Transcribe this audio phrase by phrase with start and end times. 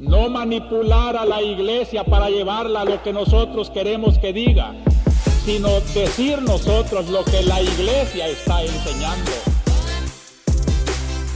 [0.00, 4.72] no manipular a la iglesia para llevarla a lo que nosotros queremos que diga,
[5.44, 9.30] sino decir nosotros lo que la iglesia está enseñando.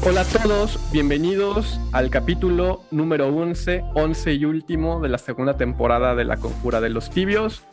[0.07, 6.15] Hola a todos, bienvenidos al capítulo número 11, 11 y último de la segunda temporada
[6.15, 7.65] de La Conjura de los Tibios.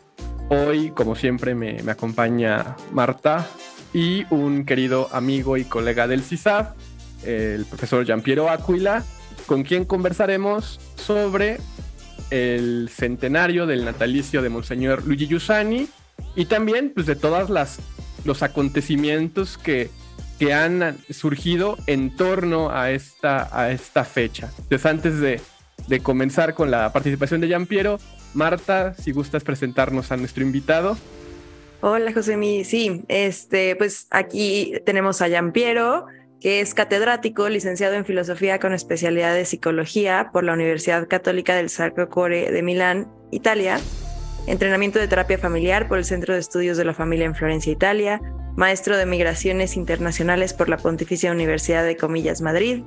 [0.50, 3.48] Hoy, como siempre, me, me acompaña Marta
[3.94, 6.71] y un querido amigo y colega del CISAF,
[7.23, 9.05] el profesor Giampiero Aquila,
[9.52, 11.57] con quien conversaremos sobre
[12.29, 15.89] el centenario del natalicio de Monseñor Luigi Giussani
[16.37, 17.79] y también pues, de todas las
[18.23, 19.89] los acontecimientos que,
[20.39, 24.54] que han surgido en torno a esta, a esta fecha.
[24.57, 25.42] Entonces, antes de,
[25.86, 28.00] de comenzar con la participación de Giampiero,
[28.33, 30.95] Marta, si gustas presentarnos a nuestro invitado.
[31.81, 36.06] Hola, José Sí, este, pues aquí tenemos a Giampiero,
[36.41, 41.69] que es catedrático, licenciado en filosofía con especialidad de psicología por la Universidad Católica del
[41.69, 43.80] Sacro Cuore de Milán, Italia,
[44.48, 48.20] entrenamiento de terapia familiar por el Centro de Estudios de la Familia en Florencia, Italia,
[48.56, 52.83] maestro de migraciones internacionales por la Pontificia Universidad de Comillas, Madrid.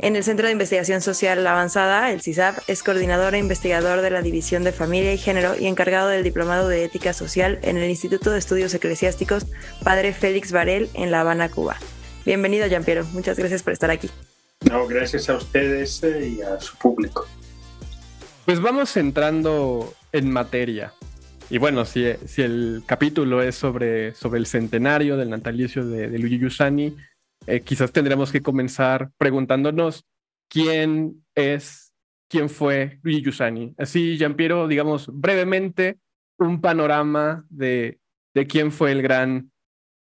[0.00, 4.20] En el Centro de Investigación Social Avanzada, el CISAP, es coordinador e investigador de la
[4.20, 8.30] División de Familia y Género y encargado del Diplomado de Ética Social en el Instituto
[8.30, 9.46] de Estudios Eclesiásticos
[9.82, 11.78] Padre Félix Varel en La Habana, Cuba.
[12.24, 13.04] Bienvenido, Giampiero.
[13.12, 14.08] Muchas gracias por estar aquí.
[14.70, 17.26] No, gracias a ustedes eh, y a su público.
[18.46, 20.94] Pues vamos entrando en materia.
[21.50, 26.18] Y bueno, si, si el capítulo es sobre, sobre el centenario del natalicio de, de
[26.18, 26.96] Luigi Giussani,
[27.46, 30.06] eh, quizás tendremos que comenzar preguntándonos
[30.48, 31.92] quién es,
[32.30, 33.74] quién fue Luigi Giussani.
[33.76, 35.98] Así, Giampiero, digamos brevemente
[36.38, 37.98] un panorama de,
[38.34, 39.52] de quién fue el gran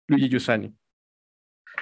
[0.07, 0.73] Luigi Giussani.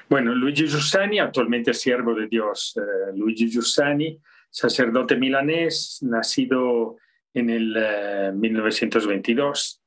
[0.10, 2.78] Bueno, Luigi Giussani, actualmente siervo de Dios.
[2.78, 4.18] Eh, Luigi Giussani,
[4.50, 6.96] sacerdote milanés, nacido
[7.34, 9.82] en el eh, 1922,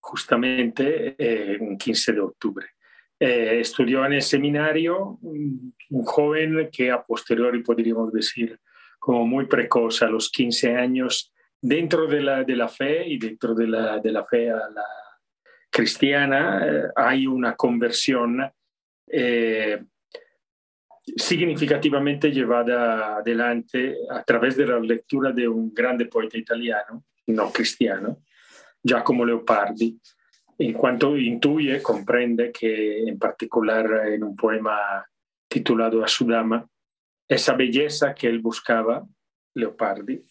[0.00, 2.66] justamente eh, un 15 de octubre.
[3.20, 5.74] Eh, estudió en el seminario, un,
[6.04, 8.60] joven que a posteriori podríamos decir
[8.98, 13.54] como muy precoz, a los 15 años, dentro de la, de la fe y dentro
[13.54, 14.84] de la, de la fe a la
[15.70, 18.40] cristiana, eh, hay una conversión
[19.10, 19.84] eh,
[21.16, 28.22] significativamente llevada adelante a través de la lectura de un grande poeta italiano, no cristiano,
[28.82, 29.98] Giacomo Leopardi,
[30.58, 35.06] en cuanto intuye, comprende que en particular en un poema
[35.48, 36.68] titulado A su dama,
[37.28, 39.06] esa belleza que él buscaba,
[39.54, 40.22] Leopardi,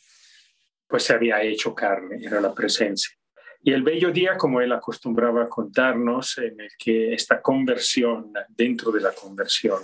[0.88, 3.16] pues se había hecho carne, era la presencia.
[3.62, 9.02] Y el bello día, como él acostumbraba contarnos, en el que esta conversión, dentro de
[9.02, 9.82] la conversión,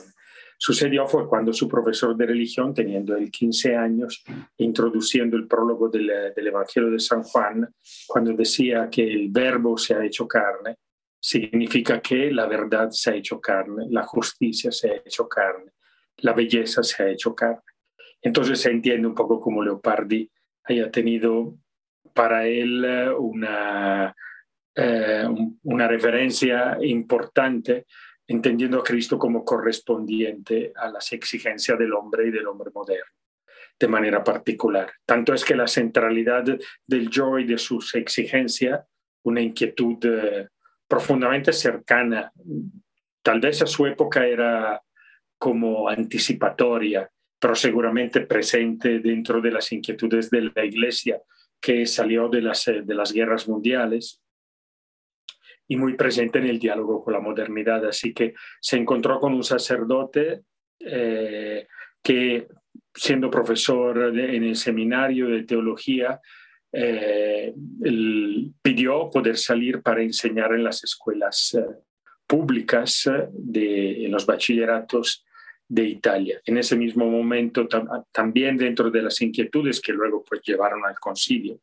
[0.58, 4.24] sucedió fue cuando su profesor de religión, teniendo él 15 años,
[4.58, 7.70] introduciendo el prólogo del, del, Evangelio de San Juan,
[8.08, 10.78] cuando decía que el verbo se ha hecho carne,
[11.20, 15.72] significa que la verdad se ha hecho carne, la justicia se ha hecho carne,
[16.18, 17.62] la belleza se ha hecho carne.
[18.22, 20.30] Entonces se entiende un poco como Leopardi
[20.66, 21.58] haya tenido
[22.14, 22.86] para él
[23.18, 24.16] una,
[24.76, 25.28] eh,
[25.64, 27.86] una referencia importante,
[28.28, 33.12] entendiendo a Cristo como correspondiente a las exigencias del hombre y del hombre moderno,
[33.80, 34.92] de manera particular.
[35.06, 36.44] Tanto es que la centralidad
[36.88, 38.82] del yo y de sus exigencias,
[39.24, 40.50] una inquietud eh,
[40.88, 42.32] profundamente cercana,
[43.22, 44.82] tal vez a su época era
[45.38, 47.10] como anticipatoria,
[47.40, 51.22] pero seguramente presente dentro de las inquietudes de la Iglesia,
[51.64, 54.22] que salió de las, de las guerras mundiales
[55.66, 57.86] y muy presente en el diálogo con la modernidad.
[57.88, 60.42] Así que se encontró con un sacerdote
[60.82, 61.66] eh,
[62.04, 62.50] que,
[62.94, 66.20] siendo profesor de, en el seminario de teología,
[66.74, 67.54] eh,
[68.62, 71.64] pidió poder salir para enseñar en las escuelas eh,
[72.28, 75.24] públicas, de, en los bachilleratos
[75.68, 76.42] de Italia.
[76.46, 81.00] En ese mismo momento, tam también dentro de las inquietudes que luego pues, llevaron al
[81.00, 81.60] concilio,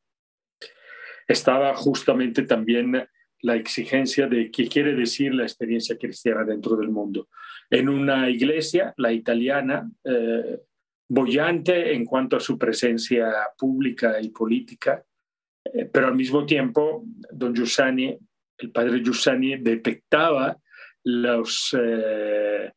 [1.26, 3.06] estaba justamente también
[3.42, 7.28] la exigencia de qué quiere decir la experiencia cristiana dentro del mundo.
[7.70, 10.60] En una iglesia, la italiana, eh,
[11.08, 15.02] bollante en cuanto a su presencia pública y política,
[15.64, 18.18] eh, pero al mismo tiempo, don Giussani,
[18.58, 20.56] el padre Giussani, detectaba
[21.04, 22.72] los, eh,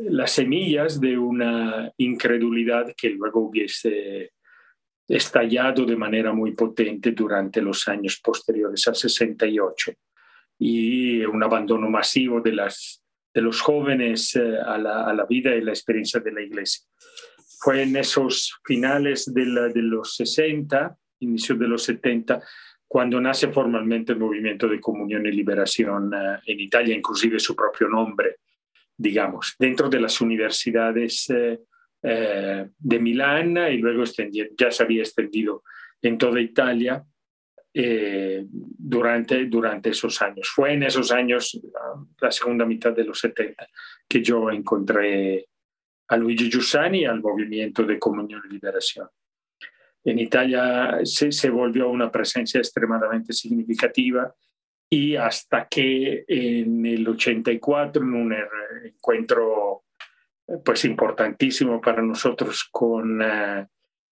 [0.00, 4.32] las semillas de una incredulidad que luego hubiese
[5.06, 9.92] estallado de manera muy potente durante los años posteriores al 68
[10.58, 13.02] y un abandono masivo de, las,
[13.32, 16.84] de los jóvenes a la, a la vida y la experiencia de la iglesia.
[17.58, 22.42] fue en esos finales de, de los 60, inicio de los 70,
[22.86, 27.88] cuando nace formalmente el movimiento de comunión y liberación eh, en Italia, inclusive su propio
[27.88, 28.36] nombre,
[28.96, 31.60] digamos, dentro de las universidades eh,
[32.02, 34.04] eh, de Milán y luego
[34.56, 35.62] ya se había extendido
[36.02, 37.04] en toda Italia
[37.72, 40.48] durante, durante esos años.
[40.48, 41.60] Fue en esos años,
[42.20, 43.66] la segunda mitad de los 70,
[44.06, 45.48] que yo encontré
[46.08, 49.08] a Luigi Giussani y al movimiento de comunión y liberación.
[50.04, 54.32] En Italia se, se volvió una presencia extremadamente significativa
[54.94, 58.36] y hasta que en el 84, en un
[58.84, 59.82] encuentro
[60.64, 63.66] pues importantísimo para nosotros con uh,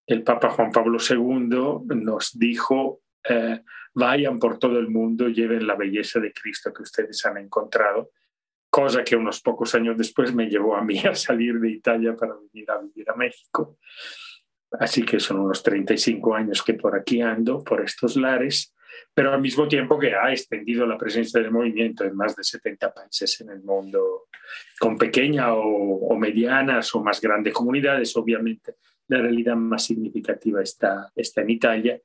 [0.05, 3.58] el Papa Juan Pablo II, nos dijo, uh,
[3.94, 8.11] vayan por todo el mundo, lleven la belleza de Cristo que ustedes han encontrado,
[8.69, 12.35] cosa que unos pocos años después me llevó a mí a salir de Italia para
[12.35, 13.78] venir a vivir a México.
[14.81, 18.75] Así que son unos 35 años que por aquí ando, por estos lares,
[19.14, 22.93] pero al mismo tiempo que ha extendido la presencia del movimiento en más de 70
[22.93, 24.28] países en el mundo,
[24.78, 28.16] con pequeñas o, medianas o más grandes comunidades.
[28.16, 28.76] Obviamente,
[29.08, 32.00] la realidad más significativa está, está en Italia.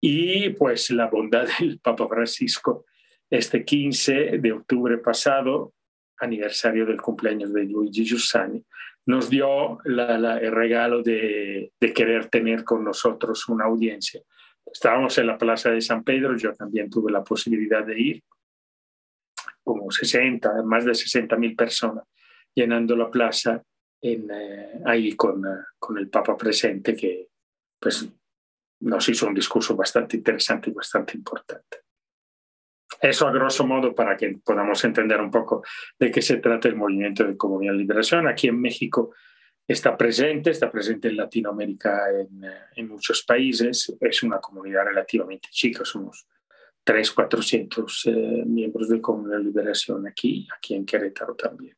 [0.00, 2.84] Y pues la bondad del Papa Francisco,
[3.30, 5.74] este 15 de octubre pasado,
[6.18, 8.64] aniversario del cumpleaños de Luigi Giussani,
[9.06, 14.20] nos dio el regalo de, querer tener con nosotros una audiencia.
[14.66, 18.22] Estábamos en la Plaza de San Pedro, yo también tuve la posibilidad de ir,
[19.62, 22.04] como 60, más de 60 mil personas,
[22.54, 23.62] llenando la plaza
[24.00, 25.42] en, eh, ahí con,
[25.78, 27.28] con el Papa presente, que
[27.78, 28.08] pues
[28.80, 31.78] nos hizo un discurso bastante interesante y bastante importante.
[33.00, 35.64] Eso a grosso modo para que podamos entender un poco
[35.98, 38.28] de qué se trata el movimiento de comunidad liberación.
[38.28, 39.14] Aquí en México
[39.66, 42.44] está presente, está presente en Latinoamérica en,
[42.76, 43.94] en muchos países.
[44.00, 46.26] Es una comunidad relativamente chica, somos
[46.84, 48.10] 3, 400 eh,
[48.46, 51.76] miembros de comunidad de liberación aquí, aquí en Querétaro también.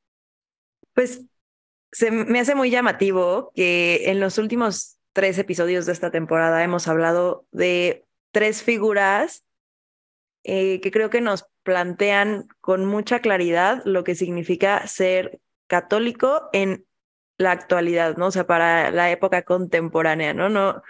[0.94, 1.24] Pues
[1.92, 6.88] se me hace muy llamativo que en los últimos tres episodios de esta temporada hemos
[6.88, 9.44] hablado de tres figuras
[10.42, 16.84] eh, que creo que nos plantean con mucha claridad lo que significa ser católico en
[17.38, 18.26] la actualidad, ¿no?
[18.26, 20.48] O sea, para la época contemporánea, ¿no?
[20.48, 20.82] no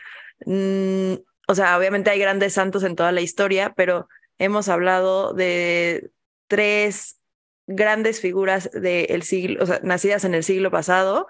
[0.47, 1.15] mm,
[1.47, 4.09] o sea, obviamente hay grandes santos en toda la historia, pero
[4.39, 6.11] hemos hablado de
[6.49, 7.21] tres
[7.67, 11.27] grandes figuras del siglo, o sea, nacidas en el siglo pasado,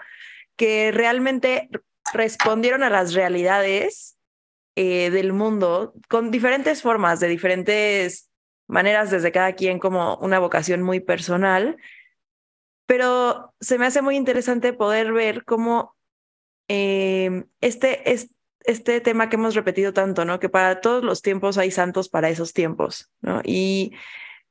[0.56, 1.68] que realmente
[2.12, 4.16] respondieron a las realidades
[4.76, 8.30] eh, del mundo con diferentes formas, de diferentes
[8.66, 11.76] maneras, desde cada quien como una vocación muy personal,
[12.86, 15.96] pero se me hace muy interesante poder ver cómo
[16.68, 18.34] eh, este, este,
[18.64, 20.40] este tema que hemos repetido tanto, ¿no?
[20.40, 23.40] Que para todos los tiempos hay santos para esos tiempos, ¿no?
[23.44, 23.92] Y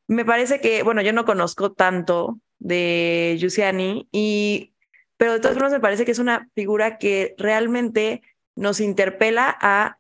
[0.08, 4.74] me parece que, bueno, yo no conozco tanto de Giussiani, y,
[5.18, 8.22] pero de todas formas me parece que es una figura que realmente
[8.56, 9.98] nos interpela a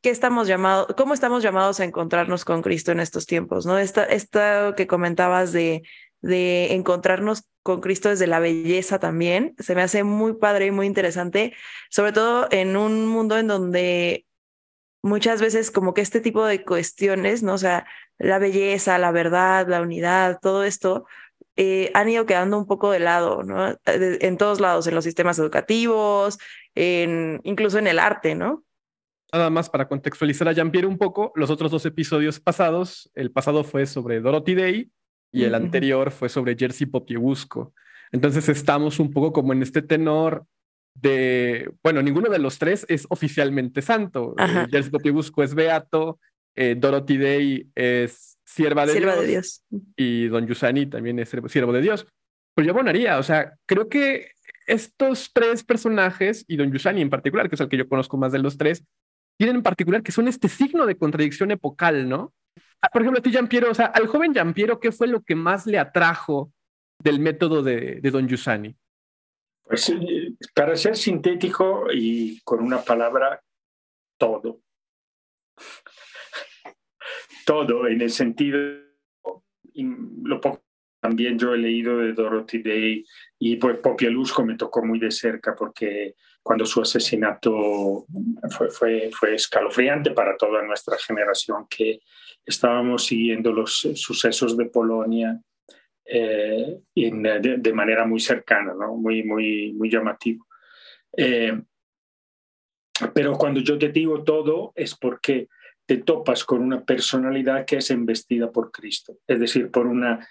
[0.00, 3.78] qué estamos llamados, cómo estamos llamados a encontrarnos con Cristo en estos tiempos, ¿no?
[3.78, 5.82] Esta, esta que comentabas de,
[6.22, 10.86] de encontrarnos con Cristo desde la belleza también, se me hace muy padre y muy
[10.86, 11.54] interesante,
[11.90, 14.26] sobre todo en un mundo en donde
[15.02, 17.54] muchas veces como que este tipo de cuestiones, ¿no?
[17.54, 17.86] O sea,
[18.18, 21.06] la belleza, la verdad, la unidad, todo esto,
[21.56, 23.76] eh, han ido quedando un poco de lado, ¿no?
[23.86, 26.38] En todos lados, en los sistemas educativos,
[26.74, 28.64] en, incluso en el arte, ¿no?
[29.32, 33.62] Nada más para contextualizar a Jean-Pierre un poco, los otros dos episodios pasados, el pasado
[33.62, 34.90] fue sobre Dorothy Day
[35.32, 37.74] y el anterior fue sobre Jerzy Popiebusco.
[38.12, 40.44] Entonces estamos un poco como en este tenor
[40.94, 44.34] de, bueno, ninguno de los tres es oficialmente santo.
[44.38, 46.18] Eh, Jerzy Popiebusco es beato,
[46.56, 49.64] eh, Dorothy Day es sierva de, Dios, de Dios,
[49.96, 52.06] y Don Yusani también es siervo de Dios.
[52.54, 54.32] Pero yo abonaría, o sea, creo que
[54.66, 58.32] estos tres personajes, y Don Yusani en particular, que es el que yo conozco más
[58.32, 58.84] de los tres,
[59.38, 62.32] tienen en particular que son este signo de contradicción epocal, ¿no?
[62.82, 65.34] Ah, por ejemplo, a ti, Giampiero, o sea, al joven Giampiero, ¿qué fue lo que
[65.34, 66.52] más le atrajo
[66.98, 68.74] del método de, Don Giussani?
[69.64, 69.92] Pues
[70.54, 73.42] para ser sintético y con una palabra,
[74.18, 74.62] todo.
[77.46, 78.58] todo, en el sentido,
[79.74, 80.64] lo poco
[81.00, 83.04] también yo he leído de Dorothy Day
[83.38, 88.06] y pues Popialusco me tocó muy de cerca porque cuando su asesinato
[88.50, 92.00] fue, fue, fue escalofriante para toda nuestra generación que
[92.44, 95.40] estábamos siguiendo los sucesos de Polonia
[96.04, 98.96] eh, de, manera muy cercana, ¿no?
[98.96, 100.46] muy, muy, muy llamativo.
[101.16, 101.60] Eh,
[103.14, 105.48] pero cuando yo te digo todo es porque
[105.86, 110.26] te topas con una personalidad que es embestida por Cristo, es decir, por una,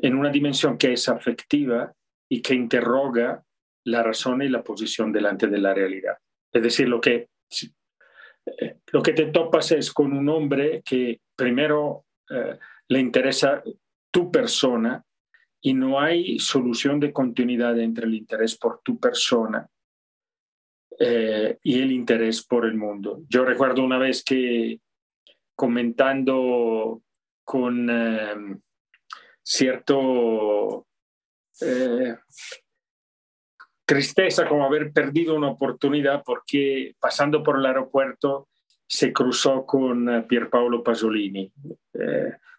[0.00, 1.92] en una dimensión que es afectiva
[2.28, 3.44] y que interroga
[3.84, 6.16] la razón y la posición delante de la realidad.
[6.52, 7.28] Es decir, lo que,
[8.46, 13.62] eh, lo que te topas es con un hombre que primero eh, le interesa
[14.10, 15.04] tu persona
[15.60, 19.68] y no hay solución de continuidad entre el interés por tu persona
[20.98, 23.22] eh, y el interés por el mundo.
[23.28, 24.80] Yo recuerdo una vez que
[25.56, 27.02] comentando
[27.44, 28.62] con
[29.42, 30.86] cierto
[33.84, 38.48] tristeza como haber perdido una oportunidad porque pasando por el aeropuerto
[38.86, 41.50] se cruzó con eh, Pierpaolo Pasolini.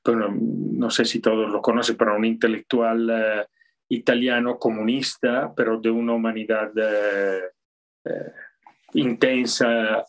[0.04, 3.48] bueno, no sé si todos lo conocen, pero un intelectual
[3.90, 6.72] italiano comunista, pero de una humanidad
[8.94, 10.06] intensa,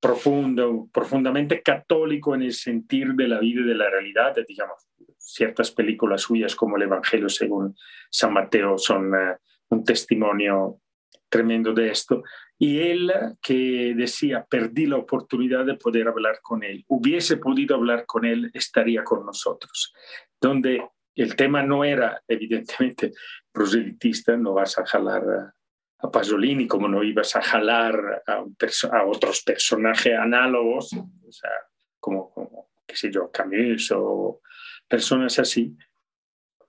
[0.00, 5.70] profundo, profundamente católico en el sentir de la vida y de la realidad, digamos, ciertas
[5.70, 7.76] películas suyas como el Evangelio según
[8.10, 9.36] San Mateo son uh,
[9.70, 10.80] un testimonio
[11.28, 12.22] tremendo de esto.
[12.58, 16.84] Y él que decía, perdí la oportunidad de poder hablar con él.
[16.88, 19.94] Hubiese podido hablar con él, estaría con nosotros.
[20.38, 23.12] Donde el tema no era, evidentemente,
[23.50, 25.54] proselitista, no vas a jalar
[26.02, 28.44] a Pasolini, como no ibas a jalar a,
[28.92, 31.50] a otros personajes análogos, o sea,
[31.98, 34.40] como, como, qué sé yo, Camus o
[34.88, 35.76] personas así.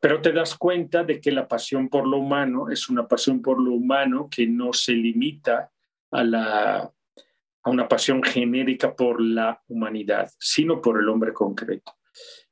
[0.02, 3.62] Pero te das cuenta de que la pasión por lo humano es una pasión por
[3.62, 5.72] lo humano que no se limita
[6.10, 11.94] a, la, a una pasión genérica por la humanidad, sino por el hombre concreto.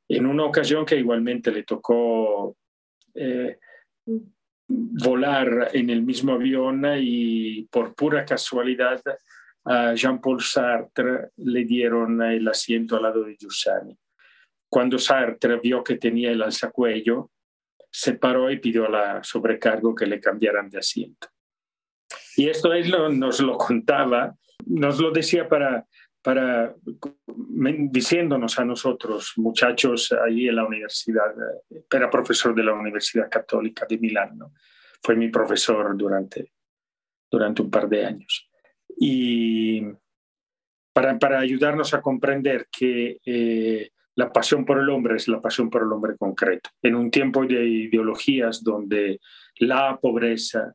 [0.07, 2.55] En una ocasión que igualmente le tocó
[3.15, 3.57] eh,
[4.67, 9.01] volar en el mismo avión y por pura casualidad
[9.65, 13.97] a Jean-Paul Sartre le dieron el asiento al lado de Giussani.
[14.69, 17.31] Cuando Sartre vio que tenía el alzacuello,
[17.91, 21.27] se paró y pidió a la sobrecargo que le cambiaran de asiento.
[22.35, 25.85] Y esto él nos lo contaba, nos lo decía para,
[26.21, 26.75] para
[27.91, 31.31] diciéndonos a nosotros, muchachos, allí en la universidad,
[31.71, 34.39] eh, era profesor de la Universidad Católica de Milán,
[35.01, 36.53] fue mi profesor durante,
[37.31, 38.49] durante un par de años.
[38.97, 39.83] Y
[40.93, 45.69] para, para ayudarnos a comprender que eh, la pasión por el hombre es la pasión
[45.69, 49.21] por el hombre concreto, en un tiempo de ideologías donde
[49.59, 50.73] la pobreza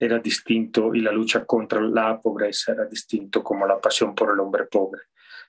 [0.00, 4.40] era distinto y la lucha contra la pobreza era distinto como la pasión por el
[4.40, 5.02] hombre pobre.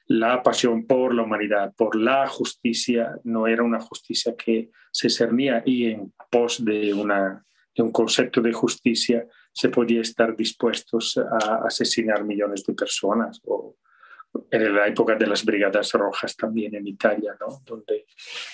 [0.06, 5.64] La pasión por la humanidad, por la justicia, no era una justicia que se cernía
[5.66, 12.24] y en pos de, de un concepto de justicia se podía estar dispuestos a asesinar
[12.26, 13.78] millones de personas o
[14.52, 17.62] en la época de las brigadas rojas también en Italia, ¿no?
[17.66, 18.06] donde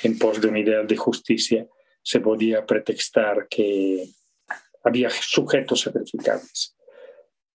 [0.03, 1.67] en pos de una idea de justicia
[2.01, 4.07] se podía pretextar que
[4.83, 6.75] había sujetos sacrificables.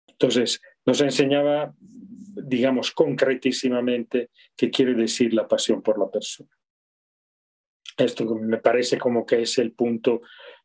[0.07, 6.49] Entonces, nos enseñaba, digamos, concretísimamente qué quiere decir la pasión por la persona.
[7.97, 10.21] Esto me parece como que es el punto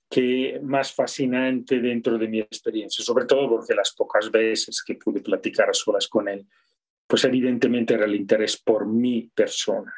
[0.08, 5.20] que más fascinante dentro de mi experiencia, sobre todo porque las pocas veces que pude
[5.20, 6.46] platicar a solas con él,
[7.08, 9.92] pues evidentemente era el interés por mi persona,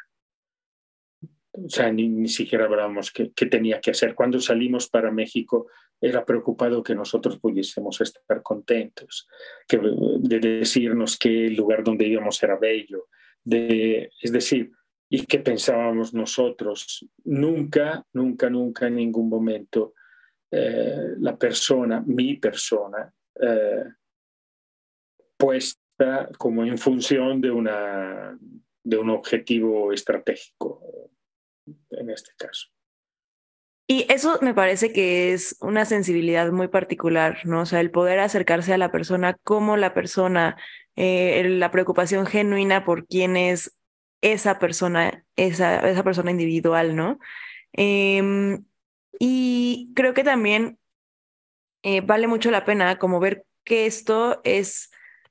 [1.53, 4.15] o sea, ni, siquiera hablábamos qué, tenía que hacer.
[4.15, 5.67] Cuando salimos para México,
[6.01, 9.29] era preocupado que nosotros pudiésemos estar contentos,
[9.67, 9.81] que,
[10.21, 13.09] de decirnos que el lugar donde íbamos era bello,
[13.43, 14.71] de, es decir,
[15.09, 17.05] y que pensábamos nosotros.
[17.25, 19.95] Nunca, nunca, nunca en ningún momento
[20.51, 23.85] eh, la persona, mi persona, eh,
[26.39, 28.39] como en función de, una,
[28.83, 30.83] de un objetivo estratégico
[31.91, 32.69] en este caso.
[33.87, 37.63] Y eso me parece que es una sensibilidad muy particular, ¿no?
[37.63, 40.57] O sea, el poder acercarse a la persona como la persona,
[40.95, 43.77] eh, la preocupación genuina por quién es
[44.21, 47.19] esa persona, esa, esa persona individual, ¿no?
[47.73, 48.65] Em,
[49.19, 50.79] y creo que también
[51.83, 54.91] eh, vale mucho la pena como ver que esto es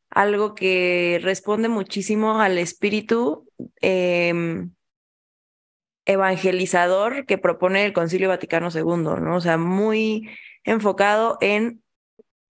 [0.10, 3.48] algo que responde muchísimo al espíritu
[3.82, 4.72] em,
[6.06, 9.36] evangelizador que propone el Concilio Vaticano II, ¿no?
[9.36, 10.30] O sea, muy
[10.64, 11.84] enfocado en,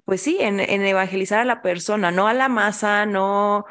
[0.06, 3.66] pues sí, en, evangelizar a la persona, no a la masa, no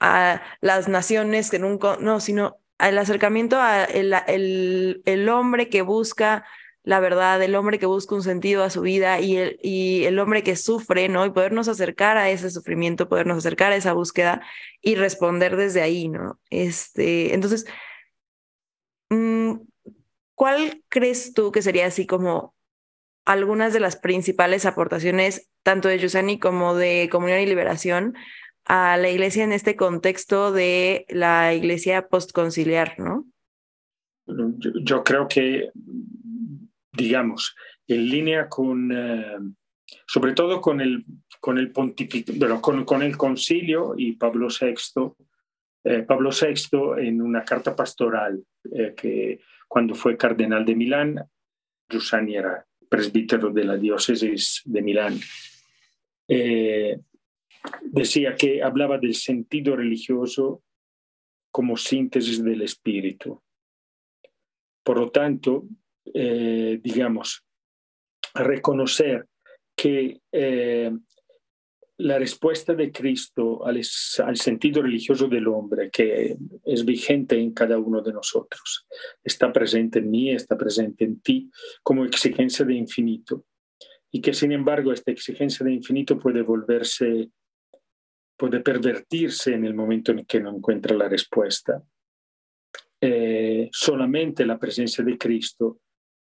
[0.00, 6.44] a las naciones que nunca, no, sino al acercamiento a el, el, hombre que busca
[6.84, 10.18] la verdad, el hombre que busca un sentido a su vida y el, y el
[10.18, 11.24] hombre que sufre, ¿no?
[11.24, 14.42] Y podernos acercar a ese sufrimiento, podernos acercar a esa búsqueda
[14.82, 16.38] y responder desde ahí, ¿no?
[16.50, 17.66] Este, entonces,
[19.08, 19.54] mm,
[20.34, 22.54] ¿cuál crees tú que sería así como
[23.24, 28.14] algunas de las principales aportaciones, tanto de Yusani como de Comunión y Liberación,
[28.66, 33.26] a la iglesia en este contexto de la iglesia postconciliar, ¿no?
[34.26, 35.70] Yo, creo que
[36.96, 37.54] digamos,
[37.86, 39.38] en línea con, eh,
[40.06, 41.04] sobre todo con el,
[41.40, 45.12] con el bueno, con, con, el concilio y Pablo VI,
[45.84, 51.16] eh, Pablo VI en una carta pastoral eh, que cuando fue cardenal de Milán,
[51.88, 55.18] Giussani era presbítero de la diócesis de Milán,
[57.82, 60.62] decía que hablaba del sentido religioso
[61.50, 63.42] como síntesis del espíritu.
[64.82, 65.66] Por lo tanto,
[66.12, 67.44] eh, digamos,
[68.34, 69.26] reconocer
[69.76, 70.90] que eh,
[71.98, 78.02] la respuesta de Cristo al, sentido religioso del hombre, que es vigente en cada uno
[78.02, 78.86] de nosotros,
[79.22, 81.50] está presente en mí, está presente en ti,
[81.82, 83.46] como exigencia de infinito,
[84.10, 87.30] y que sin embargo esta exigencia de infinito puede volverse,
[88.36, 91.82] puede pervertirse en el momento en que no encuentra la respuesta.
[93.00, 95.80] Eh, solamente la presencia de Cristo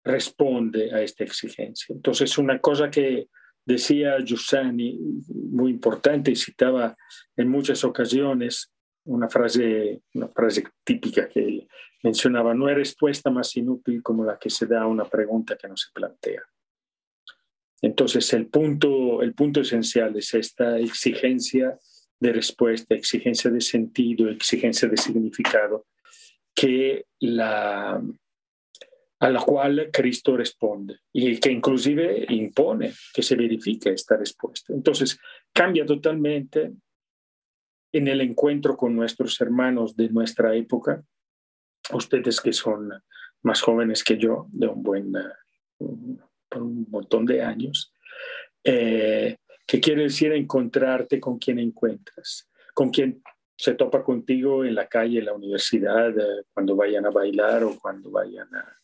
[0.03, 1.93] responde a esta exigencia.
[1.93, 3.27] Entonces, una cosa que
[3.65, 6.95] decía Giussani, muy importante, y citaba
[7.35, 8.71] en muchas ocasiones
[9.05, 11.67] una frase, una frase típica que
[12.03, 15.67] mencionaba, no hay respuesta más inútil como la que se da a una pregunta que
[15.67, 16.41] no se plantea.
[17.81, 21.77] Entonces, el punto, el punto esencial es esta exigencia
[22.19, 25.87] de respuesta, exigencia de sentido, exigencia de significado,
[26.53, 27.99] que la,
[29.21, 34.73] a la cual Cristo responde y que inclusive impone que se verifique esta respuesta.
[34.73, 35.19] Entonces,
[35.53, 36.71] cambia totalmente
[37.91, 41.03] en el encuentro con nuestros hermanos de nuestra época,
[41.93, 42.91] ustedes que son
[43.43, 45.13] más jóvenes que yo, de un buen,
[45.77, 47.93] un montón de años,
[48.63, 53.21] eh, que quiere decir encontrarte con quien encuentras, con quien
[53.55, 57.77] se topa contigo en la calle, en la universidad, eh, cuando vayan a bailar o
[57.79, 58.80] cuando vayan a,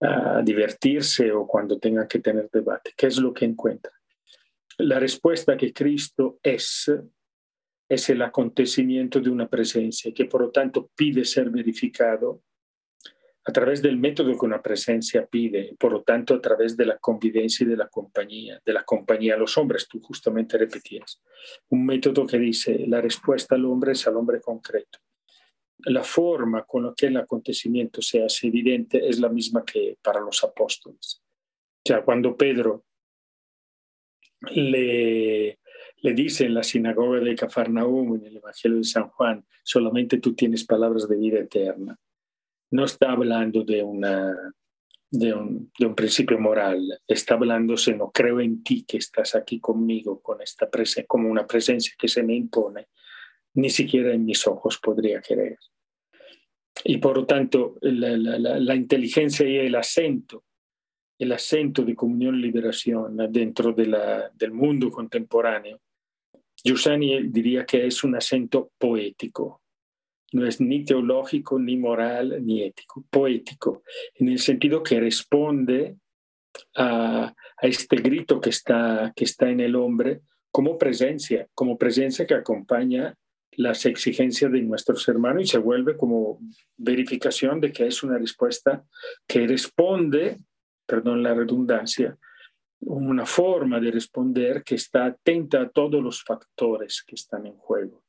[0.00, 2.92] a divertirse o cuando tengan que tener debate.
[2.96, 3.92] ¿Qué es lo que encuentra?
[4.78, 6.90] La respuesta que Cristo es
[7.90, 12.44] es el acontecimiento de una presencia que por lo tanto pide ser verificado
[13.44, 16.98] a través del método que una presencia pide, por lo tanto a través de la
[16.98, 21.20] convivencia y de la compañía, de la compañía a los hombres, tú justamente repetías.
[21.70, 25.00] Un método que dice la respuesta al hombre es al hombre concreto
[25.84, 30.20] la forma con la que el acontecimiento se hace evidente es la misma que para
[30.20, 31.22] los apóstoles.
[31.22, 32.84] O sea, cuando Pedro
[34.52, 35.58] le,
[36.02, 40.34] le dice en la sinagoga de Cafarnaúm, en el Evangelio de San Juan, solamente tú
[40.34, 41.98] tienes palabras de vida eterna,
[42.70, 44.54] no está hablando de, una,
[45.10, 49.60] de, un, de un principio moral, está hablando, no creo en ti que estás aquí
[49.60, 50.68] conmigo, con esta
[51.06, 52.88] como una presencia que se me impone,
[53.54, 55.58] ni siquiera en mis ojos podría querer.
[56.84, 60.44] Y por lo tanto, la, inteligencia y el acento,
[61.18, 65.80] el acento de comunión y liberación dentro de del mundo contemporáneo,
[66.62, 69.62] Giussani diría que es un acento poético.
[70.32, 73.82] No es ni teológico, ni moral, ni ético, poético,
[74.14, 75.96] en el sentido que responde
[76.76, 80.20] a, a este grito que está, que está en el hombre
[80.52, 83.14] como presencia, como presencia que acompaña
[83.60, 86.40] las exigencias de nuestros hermanos y se vuelve como
[86.78, 88.84] verificación de que es una respuesta
[89.26, 90.38] que responde,
[90.86, 92.16] perdón la redundancia,
[92.80, 98.02] una forma de responder que está atenta a todos los factores que están en juego,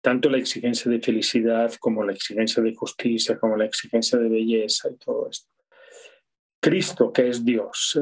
[0.00, 4.88] tanto la exigencia de felicidad como la exigencia de justicia, como la exigencia de belleza
[4.90, 5.50] y todo esto.
[6.58, 8.00] Cristo, que es Dios,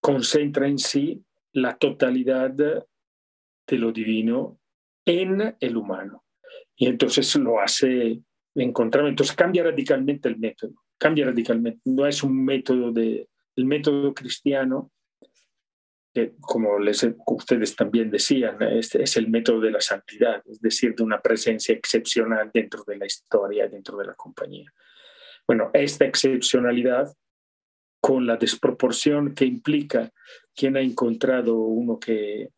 [0.00, 2.82] concentra en sí la totalidad de
[3.70, 4.58] lo divino
[5.08, 6.24] en el humano.
[6.76, 8.20] Y entonces lo hace
[8.54, 11.80] encontrar, entonces cambia radicalmente el método, cambia radicalmente.
[11.86, 14.92] No es un método de, el método cristiano,
[16.14, 20.94] que como les, ustedes también decían, este es el método de la santidad, es decir,
[20.94, 24.72] de una presencia excepcional dentro de la historia, dentro de la compañía.
[25.46, 27.12] Bueno, esta excepcionalidad
[28.00, 30.12] con la desproporción que implica
[30.54, 32.50] quien ha encontrado uno que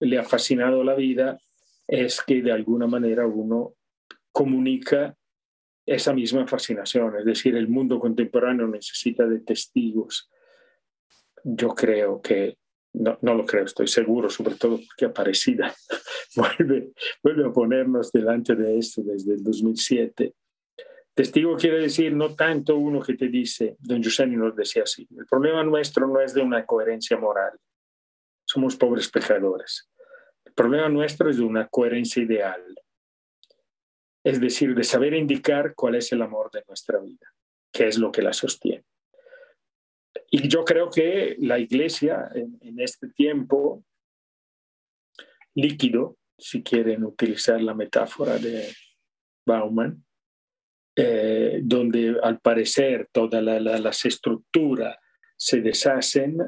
[0.00, 1.38] le ha fascinado la vida,
[1.88, 3.74] es que de alguna manera uno
[4.32, 5.16] comunica
[5.86, 10.28] esa misma fascinación, es decir, el mundo contemporáneo necesita de testigos
[11.48, 12.58] yo creo que,
[12.94, 15.72] no, no, lo creo, estoy seguro, sobre todo porque Aparecida
[16.36, 20.34] vuelve, vuelve a ponernos delante de esto desde el 2007.
[21.14, 25.24] Testigo quiere decir no tanto uno que te dice, don Giuseppe nos decía así, el
[25.26, 27.52] problema nuestro no es de una coherencia moral,
[28.44, 29.88] somos pobres pecadores.
[30.56, 32.62] Problema nuestro es de una coherencia ideal,
[34.24, 37.30] es decir, de saber indicar cuál es el amor de nuestra vida,
[37.70, 38.86] qué es lo que la sostiene.
[40.30, 43.84] Y yo creo que la iglesia en, este tiempo
[45.54, 48.74] líquido, si quieren utilizar la metáfora de
[49.46, 50.02] Bauman,
[50.96, 54.96] eh, donde al parecer todas las estructuras
[55.36, 56.38] se deshacen,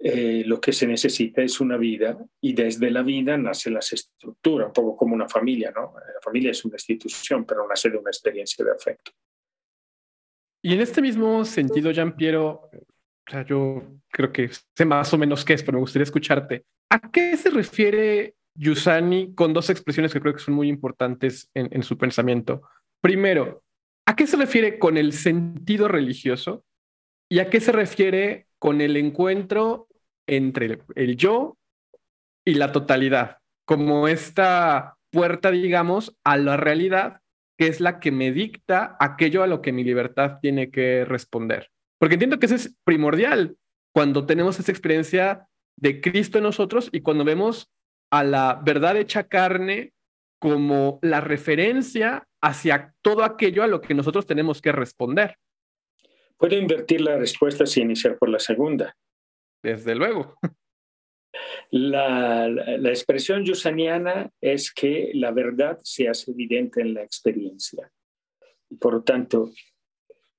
[0.00, 4.68] eh, lo que se necesita es una vida y desde la vida nace las estructuras,
[4.68, 5.92] un poco como una familia, ¿no?
[5.96, 9.10] La familia es una institución, pero nace de una experiencia de afecto.
[10.62, 15.18] Y en este mismo sentido, Jean Piero, o sea, yo creo que sé más o
[15.18, 16.64] menos qué es, pero me gustaría escucharte.
[16.90, 21.68] ¿A qué se refiere Yusani con dos expresiones que creo que son muy importantes en,
[21.72, 22.62] en su pensamiento?
[23.00, 23.64] Primero,
[24.06, 26.64] ¿a qué se refiere con el sentido religioso?
[27.28, 29.87] ¿Y a qué se refiere con el encuentro
[30.28, 31.58] entre el yo
[32.44, 33.38] y la totalidad?
[33.64, 37.20] Como esta puerta, digamos, a la realidad,
[37.58, 41.70] que es la que me dicta aquello a lo que mi libertad tiene que responder.
[41.98, 43.56] Porque entiendo que eso es primordial
[43.92, 47.68] cuando tenemos esa experiencia de Cristo en nosotros y cuando vemos
[48.10, 49.92] a la verdad hecha carne
[50.38, 55.36] como la referencia hacia todo aquello a lo que nosotros tenemos que responder.
[56.36, 58.96] Puedo invertir la respuesta sin iniciar por la segunda.
[59.62, 60.36] Desde luego.
[61.70, 67.92] La, la, expresión yusaniana es que la verdad se hace evidente en la experiencia.
[68.80, 69.50] Por lo tanto,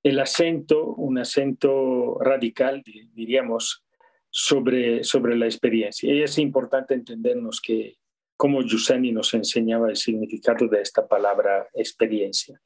[0.02, 2.82] el acento, un acento radical,
[3.14, 3.84] diríamos,
[4.30, 6.12] sobre, sobre la experiencia.
[6.12, 7.96] Y es importante entendernos que,
[8.36, 12.60] como Giussani nos enseñaba el significado de esta palabra experiencia.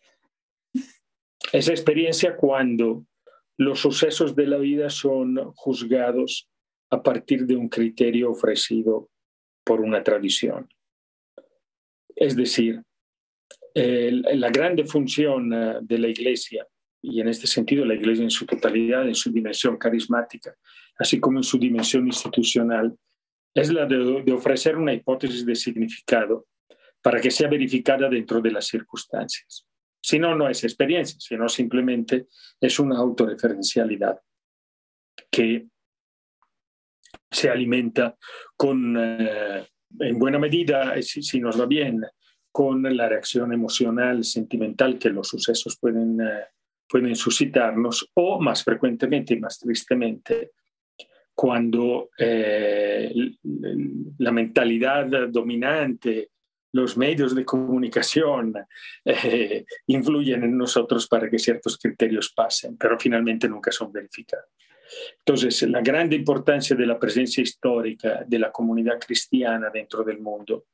[1.53, 3.05] Esa experiencia cuando
[3.57, 6.49] los sucesos de la vida son juzgados
[6.90, 9.11] a partir de un criterio ofrecido
[9.64, 10.69] por una tradición.
[12.14, 12.83] Es decir,
[13.75, 16.67] la grande función eh, de la Iglesia
[17.03, 20.55] y en este sentido la Iglesia en su totalidad, en su dimensión carismática,
[20.99, 22.97] así como en su dimensión institucional,
[23.53, 26.47] es la de, ofrecer una hipótesis de significado
[27.03, 29.67] para que sea verificada dentro de las circunstancias.
[30.05, 32.27] Si no, no es experiencia, sino simplemente
[32.61, 34.21] es una autorreferencialidad
[35.31, 35.67] que
[37.31, 38.17] se alimenta
[38.57, 39.67] con, eh,
[40.01, 42.03] en buena medida, si, si, nos va bien,
[42.53, 46.45] con la reacción emocional, sentimental que los sucesos pueden eh,
[46.88, 50.53] pueden suscitarnos o más frecuentemente y más tristemente
[51.35, 53.12] cuando eh,
[54.19, 56.31] la mentalidad dominante,
[56.75, 58.53] los medios de comunicación
[59.05, 64.51] eh, influyen en nosotros para que ciertos criterios pasen, pero finalmente nunca son verificados.
[65.19, 70.67] Entonces, la grande importancia de la presencia histórica de la comunidad cristiana dentro del mundo,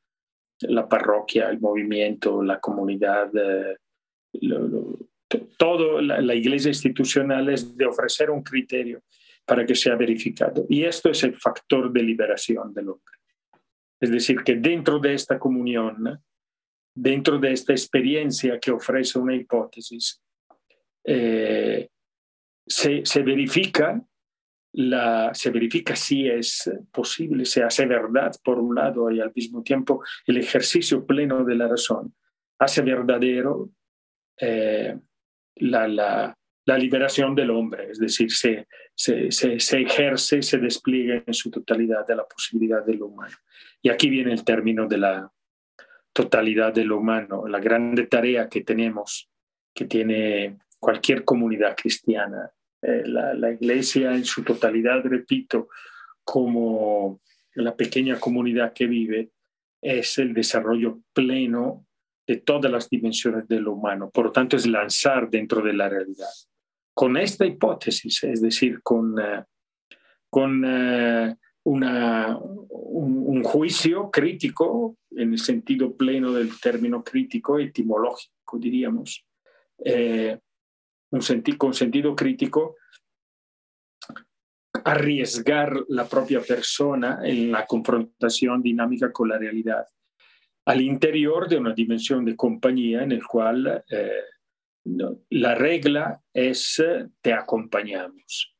[0.61, 3.77] la parroquia, el movimiento, la comunidad, eh,
[5.59, 9.03] todo la, iglesia institucional es de ofrecer un criterio
[9.45, 10.65] para que sea verificado.
[10.69, 13.20] Y esto es el factor de liberación del hombre.
[14.01, 16.23] Es decir, que dentro de esta comunión,
[16.95, 20.23] dentro de esta experiencia que ofrece una hipótesis,
[21.05, 21.89] eh,
[22.67, 24.03] se, verifica
[24.73, 29.63] la, se verifica si es posible, se hace verdad por un lado y al mismo
[29.63, 32.15] tiempo el ejercicio pleno de la razón
[32.61, 33.71] hace verdadero
[34.39, 34.97] eh,
[35.57, 41.51] la, la liberación del hombre, es decir, se, se, se, ejerce, se despliega en su
[41.51, 43.37] totalidad de la posibilidad de lo humano.
[43.83, 45.33] Y aquí viene el término de la
[46.13, 49.31] totalidad de lo humano, la grande tarea que tenemos,
[49.75, 52.51] que tiene cualquier comunidad cristiana.
[52.83, 55.69] Eh, la, la, iglesia en su totalidad, repito,
[56.25, 57.21] como
[57.55, 59.31] la pequeña comunidad que vive,
[59.83, 61.87] es el desarrollo pleno
[62.27, 64.11] de todas las dimensiones de lo humano.
[64.11, 66.29] Por lo tanto, es lanzar dentro de la realidad.
[66.95, 69.45] Con esta hipótesis, es decir, con, eh,
[70.29, 70.65] con
[71.65, 79.25] una, un, juicio crítico, en el sentido pleno del término crítico, etimológico, diríamos,
[79.85, 80.39] eh,
[81.13, 82.77] un senti con sentido crítico,
[84.85, 89.87] arriesgar la propia persona en la confrontación dinámica con la realidad
[90.71, 94.23] al interior de una dimensión de compañía en el cual eh,
[94.85, 96.83] la regla es
[97.21, 98.55] te acompañamos.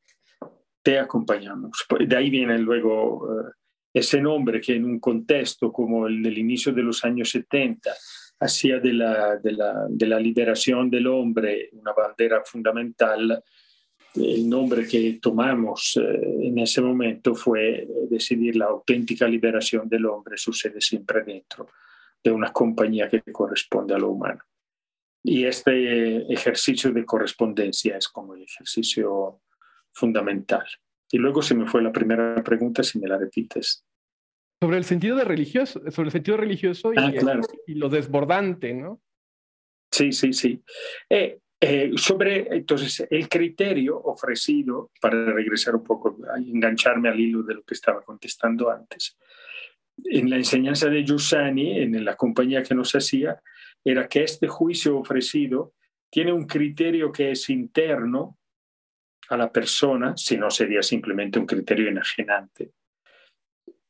[0.83, 1.85] te acompañamos.
[1.87, 3.51] Pues, de ahí viene luego eh,
[3.93, 7.91] ese nombre que en un contexto como el del inicio de los años 70
[8.39, 13.43] hacía de la, de la, de la liberación del hombre una bandera fundamental,
[14.15, 20.37] el nombre que tomamos eh, en ese momento fue decidir la auténtica liberación del hombre
[20.37, 21.67] sucede siempre dentro
[22.23, 24.41] de una compañía que corresponde a lo humano.
[25.23, 29.41] Y este ejercicio de correspondencia es como el ejercicio
[29.93, 30.65] fundamental.
[31.11, 33.85] Y luego se me fue la primera pregunta, si me la repites.
[34.61, 37.41] Sobre el sentido de religioso, sobre el sentido religioso y, Ah, claro.
[37.67, 39.01] y lo desbordante, ¿no?
[39.91, 40.63] Sí, sí, sí.
[41.09, 47.43] Eh, eh, sobre entonces el criterio ofrecido, para regresar un poco, a engancharme al hilo
[47.43, 49.17] de lo que estaba contestando antes,
[50.05, 53.41] en la enseñanza de Giussani, en la compañía que nos hacía,
[53.83, 55.73] era que este juicio ofrecido
[56.11, 58.37] tiene un criterio que es interno
[59.29, 62.71] a la persona, si no sería simplemente un criterio enajenante,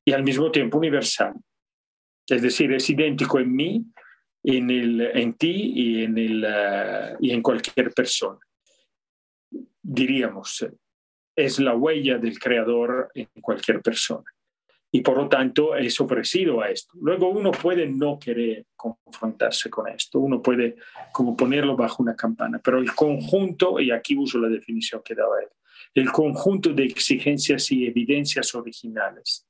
[0.06, 1.34] y al mismo tiempo universal.
[2.28, 3.86] Es decir, es idéntico en mí,
[4.44, 6.48] en, el, en ti y en, el,
[7.20, 8.40] y en cualquier persona.
[9.82, 10.66] Diríamos,
[11.36, 14.30] es la huella del creador en cualquier persona.
[14.94, 16.98] Y por lo tanto es ofrecido a esto.
[17.02, 20.76] Luego uno puede no querer confrontarse con esto, uno puede
[21.14, 25.42] como ponerlo bajo una campana, pero el conjunto, y aquí uso la definición que daba
[25.42, 25.48] él,
[25.94, 29.48] el conjunto de exigencias y evidencias originales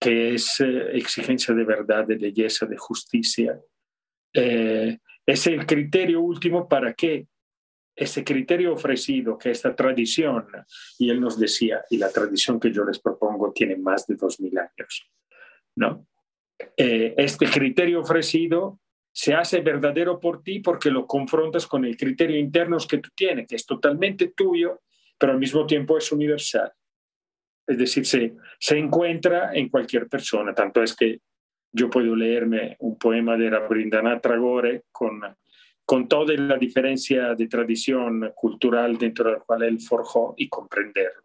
[0.00, 3.60] que es eh, exigencia de verdad, de belleza, de justicia.
[4.32, 7.26] Eh, es el criterio último para que
[7.98, 10.46] ese criterio ofrecido, que esta tradición,
[10.98, 14.40] y él nos decía, y la tradición que yo les propongo tiene más de dos
[14.40, 15.10] mil años,
[15.74, 16.06] ¿no?
[16.76, 18.80] Eh, este criterio ofrecido
[19.12, 23.48] se hace verdadero por ti porque lo confrontas con el criterio interno que tú tienes,
[23.48, 24.80] que es totalmente tuyo,
[25.18, 26.72] pero al mismo tiempo es universal.
[27.66, 30.54] Es decir, se, se encuentra en cualquier persona.
[30.54, 31.20] Tanto es que
[31.72, 35.20] yo puedo leerme un poema de Rabindranath Tagore con,
[35.88, 41.22] con toda la diferencia de tradición cultural dentro de la cual él forjó y comprenderlo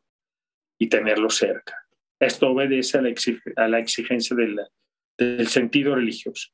[0.80, 1.86] y tenerlo cerca.
[2.18, 3.14] Esto obedece a la,
[3.58, 6.54] a la exigencia del, sentido religioso.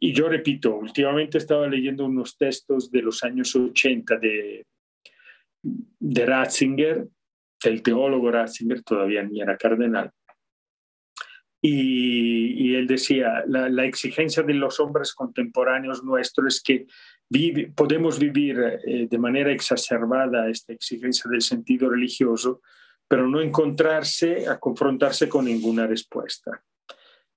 [0.00, 4.66] Y yo repito, últimamente estaba leyendo unos textos de los años 80 de,
[5.62, 7.06] de Ratzinger,
[7.62, 10.10] el teólogo Ratzinger todavía ni era cardenal.
[11.64, 16.86] Y, y él decía, la, la, exigencia de los hombres contemporáneos nuestros es que
[17.28, 22.60] vive, podemos vivir eh, de manera exacerbada esta exigencia del sentido religioso,
[23.08, 26.62] pero no encontrarse a confrontarse con ninguna respuesta.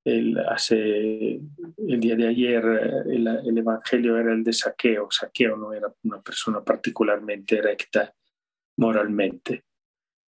[0.03, 1.41] El, hace,
[1.77, 2.63] el día de ayer
[3.07, 5.07] el, el, Evangelio era el de Saqueo.
[5.09, 8.13] Saqueo no era una persona particularmente recta
[8.77, 9.63] moralmente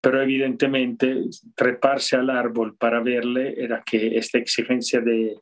[0.01, 5.37] pero evidentemente treparse al árbol para verle era que esta exigencia de,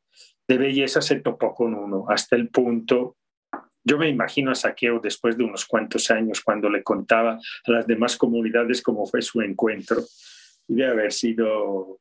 [0.47, 3.17] de, belleza se topó con uno, hasta el punto,
[3.85, 7.85] yo me imagino a Saqueo después de unos cuantos años cuando le contaba a las
[7.85, 10.03] demás comunidades cómo fue su encuentro,
[10.67, 11.99] y de haber sido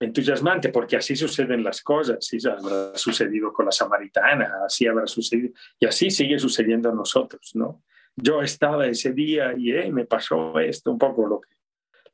[0.00, 5.52] entusiasmante, porque así suceden las cosas, así habrá sucedido con la samaritana, así habrá sucedido,
[5.78, 7.82] y así sigue sucediendo a nosotros, ¿no?
[8.16, 11.50] Yo estaba ese día y me pasó esto, un poco lo que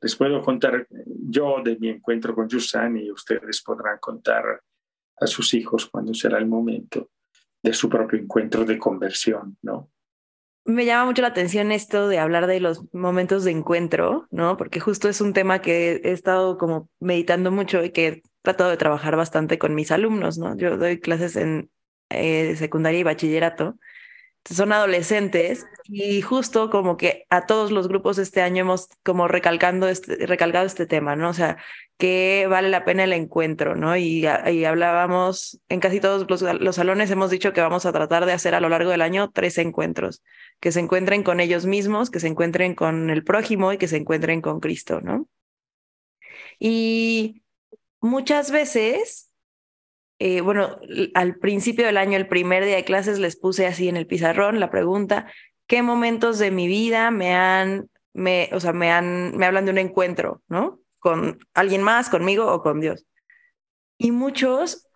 [0.01, 0.87] les puedo contar
[1.29, 4.61] yo de mi encuentro con Yusan y ustedes podrán contar
[5.17, 7.11] a sus hijos cuando será el momento
[7.65, 9.89] de su propio encuentro de conversión, ¿no?
[10.65, 14.55] Me llama mucho la atención esto de hablar de los momentos de encuentro, ¿no?
[14.55, 18.69] Porque justo es un tema que he estado como meditando mucho y que he tratado
[18.69, 20.55] de trabajar bastante con mis alumnos, ¿no?
[20.55, 21.69] Yo doy clases en
[22.09, 23.77] eh, secundaria y bachillerato
[24.53, 29.87] son adolescentes y justo como que a todos los grupos este año hemos como recalcando
[29.87, 31.29] este, recalcado este tema, ¿no?
[31.29, 31.57] O sea,
[31.97, 33.95] que vale la pena el encuentro, ¿no?
[33.97, 38.25] Y, y hablábamos, en casi todos los, los, salones hemos dicho que vamos a tratar
[38.25, 40.21] de hacer a lo largo del año tres encuentros,
[40.59, 43.97] que se encuentren con ellos mismos, que se encuentren con el prójimo y que se
[43.97, 45.27] encuentren con Cristo, ¿no?
[46.59, 47.43] Y
[48.01, 49.24] muchas veces
[50.19, 50.79] eh, bueno,
[51.13, 54.59] al principio del año, el primer día de clases, les puse así en el pizarrón
[54.59, 55.31] la pregunta,
[55.67, 59.71] ¿qué momentos de mi vida me han, me, o sea, me han, me hablan de
[59.71, 60.79] un encuentro, ¿no?
[60.99, 63.05] Con alguien más, conmigo o con Dios.
[63.97, 64.87] Y muchos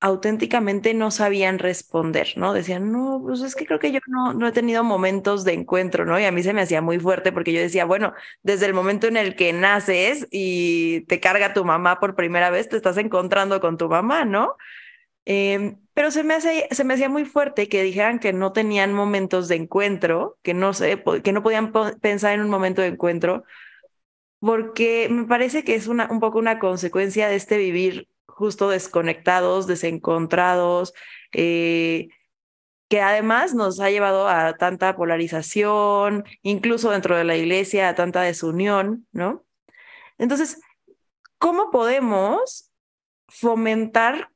[0.00, 2.52] auténticamente no sabían responder, ¿no?
[2.52, 6.04] Decían, no, pues es que creo que yo no, no he tenido momentos de encuentro,
[6.04, 6.20] ¿no?
[6.20, 9.06] Y a mí se me hacía muy fuerte porque yo decía, bueno, desde el momento
[9.06, 13.60] en el que naces y te carga tu mamá por primera vez, te estás encontrando
[13.60, 14.56] con tu mamá, ¿no?
[15.24, 18.92] Eh, pero se me, hace, se me hacía muy fuerte que dijeran que no tenían
[18.92, 23.44] momentos de encuentro, que no, sé, que no podían pensar en un momento de encuentro,
[24.40, 29.66] porque me parece que es una, un poco una consecuencia de este vivir justo desconectados,
[29.66, 30.92] desencontrados,
[31.32, 32.08] eh,
[32.88, 38.22] que además nos ha llevado a tanta polarización, incluso dentro de la iglesia, a tanta
[38.22, 39.44] desunión, ¿no?
[40.18, 40.60] Entonces,
[41.38, 42.70] ¿cómo podemos
[43.28, 44.30] fomentar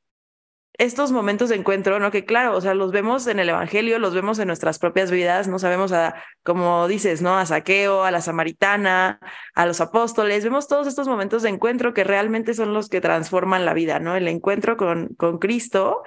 [0.81, 2.09] estos momentos de encuentro, ¿no?
[2.09, 5.47] Que claro, o sea, los vemos en el Evangelio, los vemos en nuestras propias vidas,
[5.47, 7.37] no sabemos a, como dices, ¿no?
[7.37, 9.19] A Saqueo, a la Samaritana,
[9.53, 13.63] a los apóstoles, vemos todos estos momentos de encuentro que realmente son los que transforman
[13.63, 14.15] la vida, ¿no?
[14.15, 16.01] El encuentro con, con Cristo,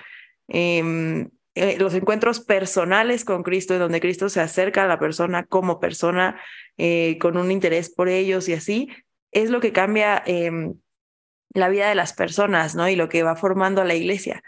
[0.49, 5.45] em, eh, los encuentros personales con Cristo, en donde Cristo se acerca a la persona
[5.45, 6.41] como persona,
[6.79, 8.89] eh, con un interés por ellos y así,
[9.31, 10.75] es lo que cambia em,
[11.51, 12.89] la vida de las personas, ¿no?
[12.89, 14.43] Y lo que va formando la iglesia.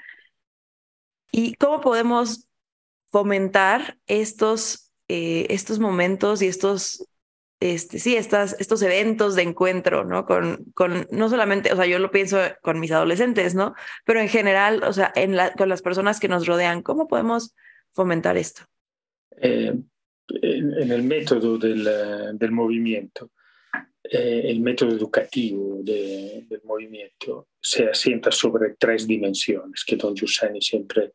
[1.32, 2.48] ¿Y cómo podemos
[3.06, 7.06] fomentar estos, eh, estos momentos y estos,
[7.60, 10.26] este, sí, estas, estos eventos de encuentro, ¿no?
[10.26, 13.74] Con, con, no solamente, o sea, yo lo pienso con mis adolescentes, ¿no?
[14.04, 17.54] Pero en general, o sea, en la, con las personas que nos rodean, ¿cómo podemos
[17.92, 18.62] fomentar esto?
[19.40, 19.74] Eh,
[20.28, 21.88] en el método del,
[22.38, 23.30] del movimiento,
[24.10, 30.60] eh, el método educativo de, del movimiento se asienta sobre tres dimensiones que Don Giussani
[30.60, 31.12] siempre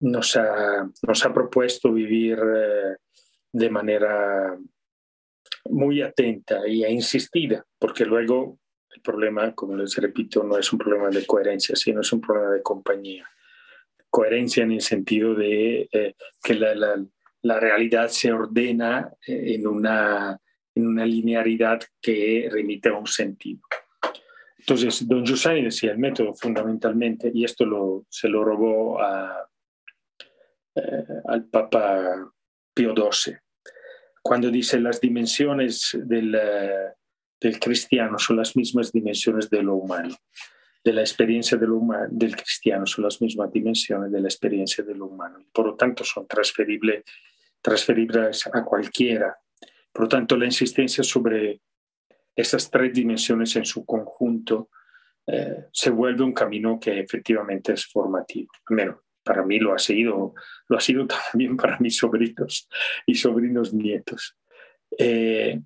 [0.00, 2.96] nos ha, nos ha propuesto vivir eh,
[3.52, 4.58] de manera
[5.70, 8.58] muy atenta y insistida, porque luego
[8.94, 12.50] el problema, como les repito, no es un problema de coherencia, sino es un problema
[12.50, 13.28] de compañía.
[14.10, 16.74] Coherencia en el sentido de eh, que la,
[17.42, 20.38] la, realidad se ordena en, una,
[20.74, 23.60] en una linearidad que remite a un sentido.
[24.58, 29.46] Entonces, don Giussani decía, el método fundamentalmente, y esto lo, se lo robó a,
[30.74, 32.32] eh, al Papa
[32.72, 33.36] Pío XII,
[34.22, 36.94] cuando dice las dimensiones del, eh,
[37.38, 40.16] del, cristiano son las mismas dimensiones de lo humano,
[40.82, 44.82] de la experiencia de lo humano, del cristiano son las mismas dimensiones de la experiencia
[44.82, 47.04] de lo humano, por lo tanto son transferibles,
[47.60, 49.36] transferibles a cualquiera.
[49.94, 51.60] Por lo tanto, la insistencia sobre
[52.34, 54.70] esas tres dimensiones en su conjunto
[55.24, 58.50] eh, se vuelve un camino que efectivamente es formativo.
[58.66, 60.34] Primero, para mí lo ha sido,
[60.68, 62.68] lo ha sido también para mis sobrinos
[63.06, 64.36] y sobrinos nietos.
[64.98, 65.62] Eh,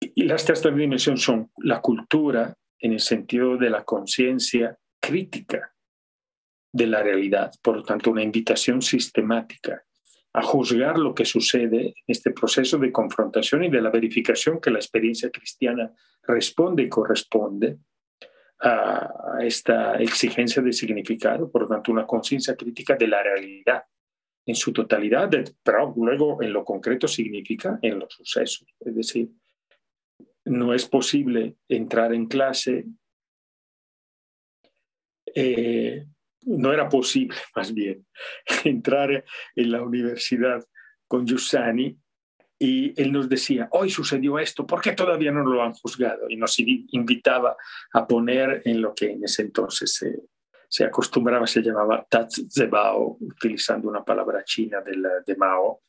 [0.00, 5.74] y las terceras dimensiones son la cultura en el sentido de la conciencia crítica
[6.70, 9.84] de la realidad, por lo tanto una invitación sistemática
[10.32, 14.70] a juzgar lo que sucede en este proceso de confrontación y de la verificación que
[14.70, 17.78] la experiencia cristiana responde y corresponde
[18.60, 23.84] a esta exigencia de significado, por lo tanto una conciencia crítica de la realidad
[24.46, 25.30] en su totalidad,
[25.62, 28.66] pero luego en lo concreto significa en los sucesos.
[28.80, 29.30] Es decir,
[30.44, 32.86] no es posible entrar en clase,
[35.34, 36.06] eh,
[36.58, 38.06] no era posible más bien
[38.64, 39.24] entrar
[39.56, 40.64] en la universidad
[41.06, 41.96] con Giussani
[42.62, 46.28] y él nos decía, hoy sucedió esto, ¿por qué todavía no lo han juzgado?
[46.28, 47.56] Y nos invitaba
[47.94, 50.24] a poner en lo que en ese entonces se,
[50.68, 54.92] se acostumbraba, se llamaba Tazebao, utilizando una palabra china de,
[55.26, 55.80] de Mao,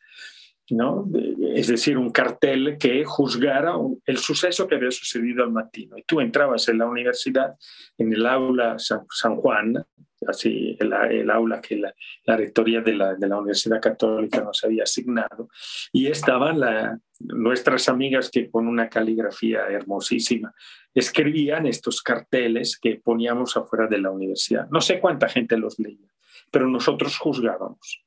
[0.69, 1.10] ¿no?
[1.54, 5.97] es decir, un cartel que juzgara el suceso que había sucedido al matino.
[5.97, 7.54] Y tú entrabas en la universidad,
[7.97, 9.86] en el aula San Juan,
[10.28, 11.94] así el, aula que la,
[12.26, 15.50] la rectoría de la, de la, Universidad Católica nos había asignado,
[15.92, 20.54] y estaban la, nuestras amigas que con una caligrafía hermosísima
[20.94, 24.68] escribían estos carteles que poníamos afuera de la universidad.
[24.70, 26.12] No sé cuánta gente los leía,
[26.52, 28.04] pero nosotros juzgábamos.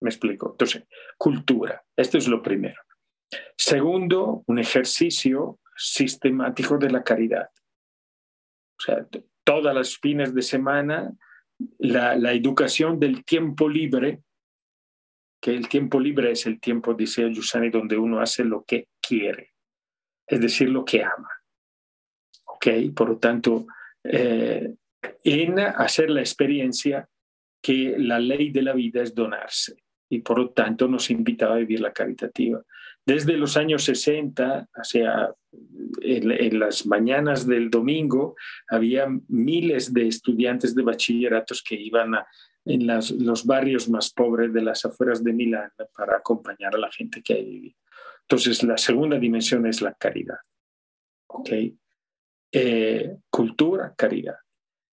[0.00, 0.52] Me explico.
[0.52, 0.84] Entonces,
[1.18, 2.80] cultura, esto es lo primero.
[3.56, 7.50] Segundo, un ejercicio sistemático de la caridad.
[8.78, 9.06] O sea,
[9.50, 11.12] todas las fines de semana,
[11.78, 14.22] la, la, educación del tiempo libre,
[15.42, 19.50] que el tiempo libre es el tiempo, dice Giussani, donde uno hace lo que quiere,
[20.24, 21.30] es decir, lo que ama.
[22.44, 22.94] ¿Ok?
[22.94, 23.66] Por lo tanto,
[24.04, 24.72] eh,
[25.24, 27.08] en hacer la experiencia
[27.60, 31.58] que la ley de la vida es donarse y por lo tanto nos invitaba a
[31.58, 32.62] vivir la caritativa.
[33.06, 35.34] Desde los años 60, hacia
[36.02, 38.36] en, las mañanas del domingo,
[38.68, 42.26] había miles de estudiantes de bachilleratos que iban a,
[42.64, 46.90] en las, los barrios más pobres de las afueras de Milán para acompañar a la
[46.92, 47.74] gente que ahí vivía.
[48.22, 50.38] Entonces, la segunda dimensión es la caridad.
[51.26, 51.76] ¿okay?
[52.52, 54.36] Eh, cultura, caridad.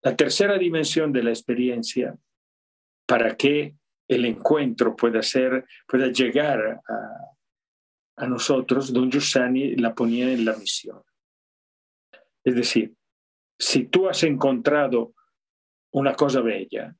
[0.02, 2.16] La tercera dimensión de la experiencia,
[3.06, 3.76] para que
[4.08, 7.37] el encuentro pueda, ser, pueda llegar a,
[8.18, 11.02] a nosotros, don Giussani la ponía en la misión.
[12.44, 12.94] Es decir,
[13.58, 15.14] si tú has encontrado
[15.92, 16.96] una cosa bella,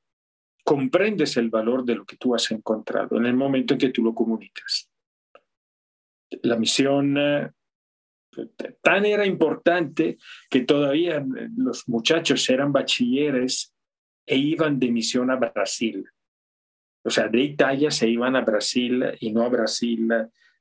[0.64, 4.02] comprendes el valor de lo que tú has encontrado en el momento en que tú
[4.02, 4.90] lo comunicas.
[6.42, 7.50] La misión eh,
[8.82, 10.18] tan era importante
[10.50, 11.24] que todavía
[11.56, 13.74] los muchachos eran bachilleres
[14.26, 16.06] e iban de misión a Brasil.
[17.02, 20.08] O sea, de Italia se iban a Brasil y no a Brasil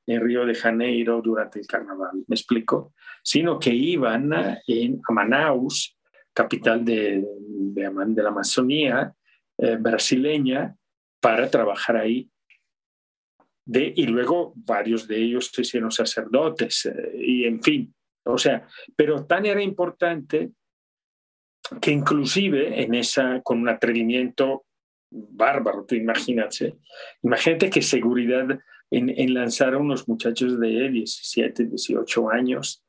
[0.07, 2.93] en Río de Janeiro durante el carnaval, ¿me explico?
[3.21, 4.31] Sino que iban
[4.65, 5.97] en, a Manaus,
[6.33, 9.13] capital de, de, la Amazonía
[9.57, 10.75] eh, brasileña,
[11.19, 12.29] para trabajar ahí.
[13.65, 17.93] Y luego varios de ellos se hicieron sacerdotes eh, y en fin,
[18.23, 20.51] o sea, pero tan era importante
[21.81, 24.65] que inclusive en esa, con un atrevimiento
[25.09, 26.77] bárbaro, imagínate,
[27.23, 28.57] imagínate qué seguridad
[28.89, 32.83] en, lanzar a unos muchachos de 17, 18 años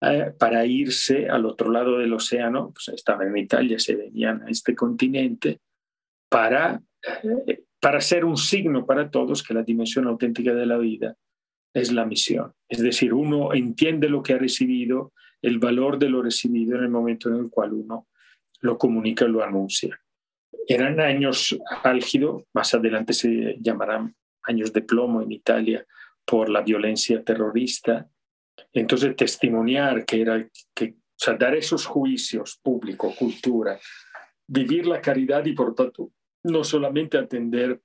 [0.00, 4.50] eh, para irse al otro lado del océano, pues estaban en Italia, se venían a
[4.50, 5.60] este continente,
[6.28, 6.80] para,
[7.46, 11.16] eh, para ser un signo para todos que la dimensión auténtica de la vida
[11.74, 12.52] es la misión.
[12.68, 16.90] Es decir, uno entiende lo que ha recibido, el valor de lo recibido en el
[16.90, 18.08] momento en el cual uno
[18.60, 19.98] lo comunica lo anuncia.
[20.66, 24.14] Eran años álgidos, más adelante se llamarán
[24.50, 25.86] años de plomo en Italia
[26.24, 28.08] por la violencia terrorista.
[28.72, 30.96] Entonces, testimoniar que era que,
[31.26, 33.78] o dar esos juicios público, cultura,
[34.46, 37.80] vivir la caridad y por tanto no solamente atender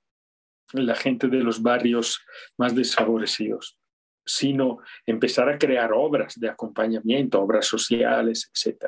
[0.72, 2.20] la gente de los barrios
[2.58, 3.78] más desfavorecidos,
[4.24, 8.86] sino empezar a crear obras de acompañamiento, obras sociales, etc.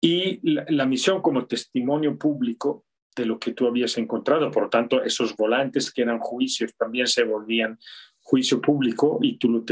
[0.00, 2.84] Y la misión como testimonio público
[3.14, 4.50] de lo que tú habías encontrado.
[4.50, 7.78] Por lo tanto, esos volantes que eran juicios también se volvían
[8.20, 9.64] juicio público y tú lo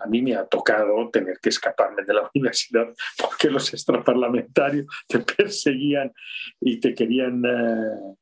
[0.00, 5.18] a mí me ha tocado tener que escaparme de la universidad porque los extraparlamentarios te
[5.36, 6.12] perseguían
[6.60, 8.14] y te querían, eh,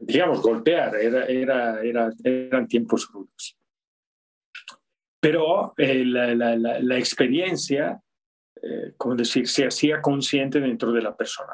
[0.00, 0.96] digamos, golpear.
[0.96, 3.58] Era, era, era, eran tiempos rudos.
[5.20, 8.00] Pero eh, la, la, la, experiencia,
[8.60, 11.52] eh, como decir, se hacía consciente dentro de la persona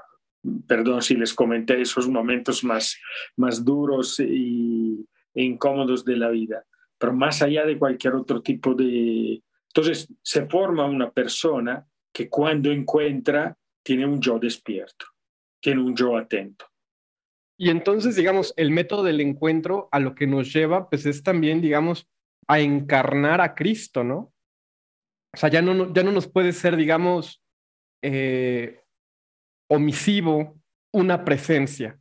[0.66, 2.98] perdón si les comenté esos momentos más,
[3.36, 6.64] más duros e incómodos de la vida,
[6.98, 9.42] pero más allá de cualquier otro tipo de...
[9.68, 15.06] Entonces se forma una persona que cuando encuentra tiene un yo despierto,
[15.60, 16.66] tiene un yo atento.
[17.56, 21.60] Y entonces, digamos, el método del encuentro a lo que nos lleva, pues es también,
[21.60, 22.08] digamos,
[22.46, 24.32] a encarnar a Cristo, ¿no?
[25.34, 27.42] O sea, ya no, ya no nos puede ser, digamos,
[28.02, 28.80] eh,
[29.68, 30.58] omisivo
[30.92, 31.98] una presencia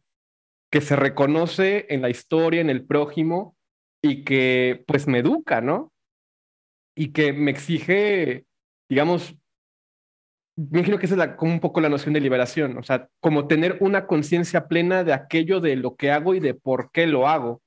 [0.72, 3.56] que se reconoce en la historia, en el prójimo
[4.02, 5.94] y que pues me educa, ¿no?
[6.96, 8.46] Y que me exige,
[8.90, 9.36] digamos,
[10.58, 13.48] me imagino que esa es como un poco la noción de liberación, o sea, como
[13.48, 17.28] tener una conciencia plena de aquello de lo que hago y de por qué lo
[17.28, 17.62] hago.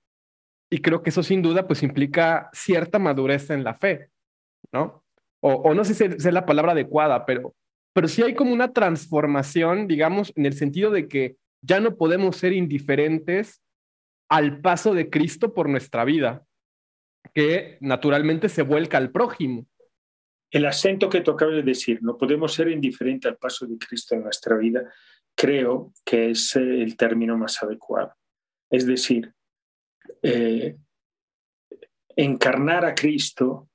[0.69, 4.11] Y creo que eso sin duda pues implica cierta madurez en la fe,
[4.73, 5.05] ¿no?
[5.43, 7.55] O, no sé si es la palabra adecuada, pero
[7.93, 12.37] pero sí hay como una transformación, digamos, en el sentido de que ya no podemos
[12.37, 13.63] ser indiferentes
[14.29, 16.45] al paso de Cristo por nuestra vida,
[17.35, 19.67] que naturalmente se vuelca al prójimo.
[20.51, 24.15] El acento que tú acabas de decir, no podemos ser indiferentes al paso de Cristo
[24.15, 24.83] en nuestra vida,
[25.37, 28.15] creo que es eh, el término más adecuado.
[28.71, 29.33] Es decir,
[30.23, 30.77] eh,
[32.17, 33.70] encarnar a Cristo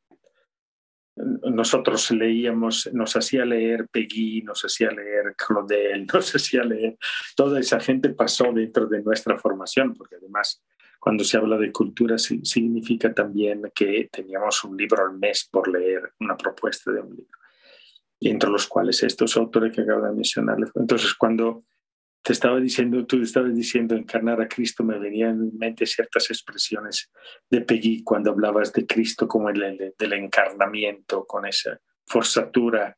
[1.16, 6.97] nosotros leíamos, nos hacía leer Peggy, nos hacía leer Claudel, nos hacía leer,
[7.36, 10.61] toda esa gente pasó dentro de nuestra formación, porque además
[10.99, 16.13] cuando se habla de cultura significa también que teníamos un libro al mes por leer,
[16.20, 17.39] una propuesta de un libro,
[18.20, 20.57] entre los cuales estos autores que acabo de mencionar.
[20.74, 21.63] Entonces cuando
[22.26, 27.11] te estaba diciendo, tú estabas diciendo encarnar a Cristo, me venían en mente ciertas expresiones
[27.51, 32.97] de Peggy cuando hablabas de Cristo como el, del encarnamiento, con esa forzatura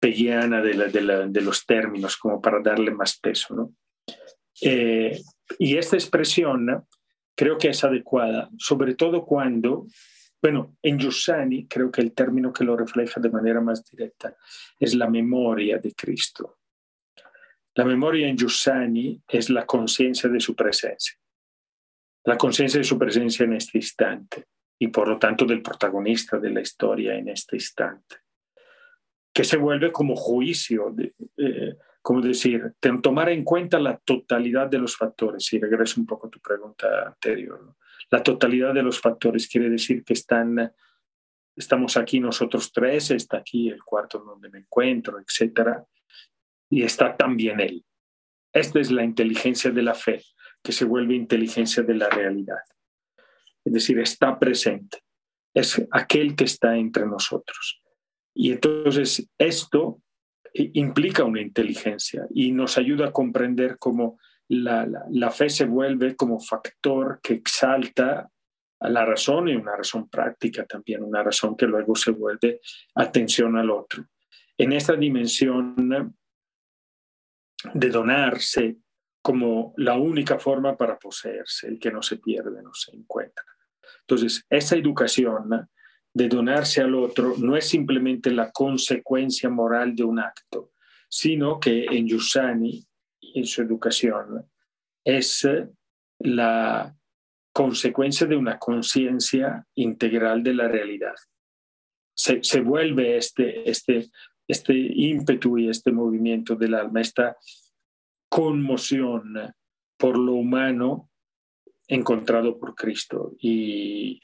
[0.00, 3.54] peguiana de, de, los términos, como para darle más peso.
[3.54, 3.74] ¿no?
[4.62, 5.20] Eh,
[5.58, 6.86] y esta expresión
[7.36, 9.88] creo que es adecuada, sobre todo cuando,
[10.40, 14.34] bueno, en Giussani creo que el término que lo refleja de manera más directa
[14.80, 16.60] es la memoria de Cristo
[17.74, 21.16] la memoria en Giussani es la conciencia de su presencia,
[22.24, 24.46] la conciencia de su presencia en este instante
[24.78, 28.16] y por lo tanto del protagonista de la historia en este instante,
[29.32, 34.78] que se vuelve como juicio, de, eh, como decir, tomar en cuenta la totalidad de
[34.78, 37.76] los factores, y regreso un poco a tu pregunta anterior,
[38.10, 40.72] la totalidad de los factores quiere decir que están
[41.56, 45.82] estamos aquí nosotros tres, está aquí el cuarto donde me encuentro, etc.
[46.72, 47.84] Y está también Él.
[48.50, 50.22] Esta es la inteligencia de la fe,
[50.62, 52.62] que se vuelve inteligencia de la realidad.
[53.62, 55.00] Es decir, está presente.
[55.52, 57.82] Es aquel que está entre nosotros.
[58.34, 60.00] Y entonces esto
[60.54, 64.18] implica una inteligencia y nos ayuda a comprender cómo
[64.48, 68.30] la, la, fe se vuelve como factor que exalta
[68.80, 72.60] a la razón y una razón práctica también, una razón que luego se vuelve
[72.94, 74.06] atención al otro.
[74.56, 76.16] En esta dimensión
[77.74, 78.76] de donarse
[79.22, 83.44] como la única forma para poseerse, el que no se pierde, no se encuentra.
[84.00, 85.68] Entonces, esa educación
[86.12, 90.72] de donarse al otro no es simplemente la consecuencia moral de un acto,
[91.08, 92.84] sino que en Yusani,
[93.34, 94.44] en su educación,
[95.04, 95.48] es
[96.18, 96.94] la
[97.52, 101.14] consecuencia de una conciencia integral de la realidad.
[102.14, 104.10] Se, se, vuelve este, este,
[104.46, 107.36] este ímpetu y este movimiento del alma, esta
[108.28, 109.34] conmoción
[109.96, 111.10] por lo humano
[111.86, 113.32] encontrado por Cristo.
[113.38, 114.20] Y,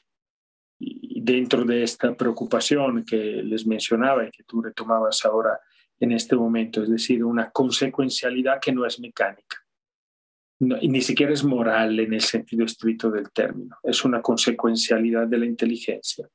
[0.79, 5.59] y dentro de esta preocupación que les mencionaba y que tú retomabas ahora
[5.99, 9.57] en este momento, es decir, una consecuencialidad que no es mecánica,
[10.59, 15.45] ni siquiera es moral en el sentido estricto del término, es una consecuencialidad de la
[15.45, 16.27] inteligencia.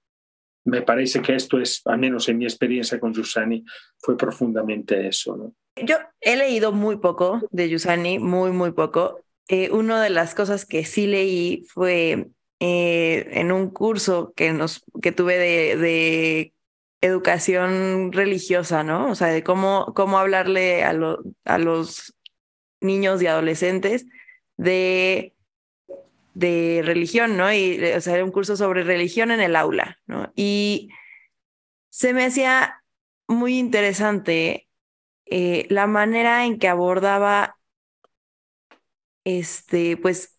[0.64, 3.64] Me parece que esto es, al menos en mi experiencia con Yusani,
[3.98, 5.36] fue profundamente eso.
[5.36, 5.54] ¿no?
[5.76, 9.20] Yo he leído muy poco de Yusani, muy, muy poco.
[9.48, 12.28] Eh, una de las cosas que sí leí fue
[12.60, 16.50] eh, en un curso que, nos, que tuve de, de,
[17.02, 19.10] educación religiosa, ¿no?
[19.10, 20.94] O sea, de cómo, cómo hablarle a,
[21.44, 22.14] a los
[22.80, 24.06] niños y adolescentes
[24.56, 25.33] de,
[26.34, 27.52] de religión, ¿no?
[27.52, 30.32] Y, o sea, era un curso sobre religión en el aula, ¿no?
[30.36, 30.90] Y
[31.90, 32.82] se me hacía
[33.28, 34.68] muy interesante
[35.26, 37.56] eh, la manera en que abordaba
[39.24, 40.38] este, pues,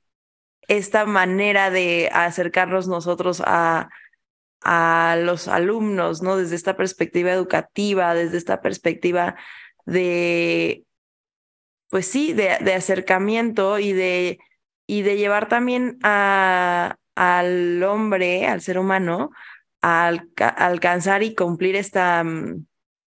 [0.68, 3.90] esta manera de acercarnos nosotros a,
[4.62, 6.38] a los alumnos, ¿no?
[6.38, 9.36] Desde esta perspectiva educativa, desde esta perspectiva
[9.86, 10.86] de,
[11.90, 14.40] pues sí, de, acercamiento y de,
[14.88, 19.32] y de llevar también a, al hombre, al ser humano,
[19.82, 20.12] a,
[20.58, 22.66] alcanzar y cumplir esta, mm,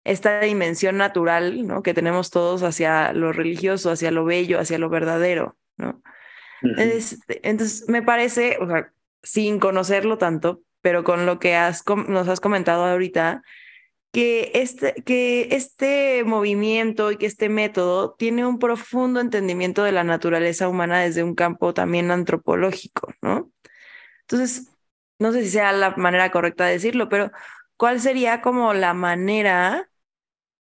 [0.04, 1.84] esta dimensión natural, ¿no?
[1.84, 6.02] Que tenemos todos hacia lo religioso, hacia lo bello, hacia lo verdadero, ¿no?
[6.64, 8.94] entonces, me parece, o sea,
[9.24, 13.42] sin conocerlo tanto, pero con lo que has, nos has comentado ahorita,
[14.12, 20.04] que este, que este movimiento y que este método tiene un profundo entendimiento de la
[20.04, 23.52] naturaleza humana desde un campo también antropológico, ¿no?
[24.22, 24.72] Entonces,
[25.20, 27.32] no sé si sea la manera correcta de decirlo, pero
[27.78, 29.90] ¿cuál sería como la manera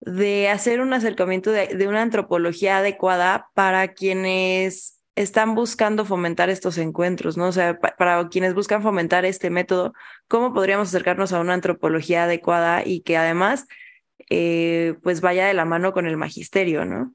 [0.01, 6.77] de hacer un acercamiento de, de una antropología adecuada para quienes están buscando fomentar estos
[6.77, 7.49] encuentros, ¿no?
[7.49, 9.95] O sea, para quienes buscan fomentar este método,
[10.29, 13.67] ¿cómo podríamos acercarnos a una antropología adecuada y que además,
[14.29, 17.15] eh, pues vaya de la mano con el magisterio, ¿no?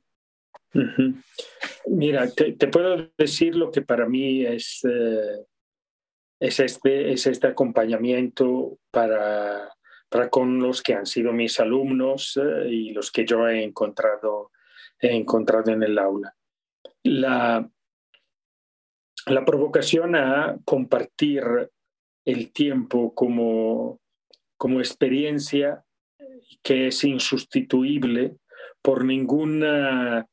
[1.86, 5.46] Mira, te, puedo decir lo que para mí es, eh,
[6.40, 9.70] es, este, es este acompañamiento para,
[10.10, 14.52] para con los que han sido mis alumnos eh, y los que yo he encontrado,
[15.00, 16.34] he encontrado en el aula.
[17.04, 17.70] La,
[19.28, 21.44] la provocación a compartir
[22.26, 24.00] el tiempo como,
[24.58, 25.84] como experiencia
[26.64, 28.38] que es insustituible
[28.82, 30.28] por ninguna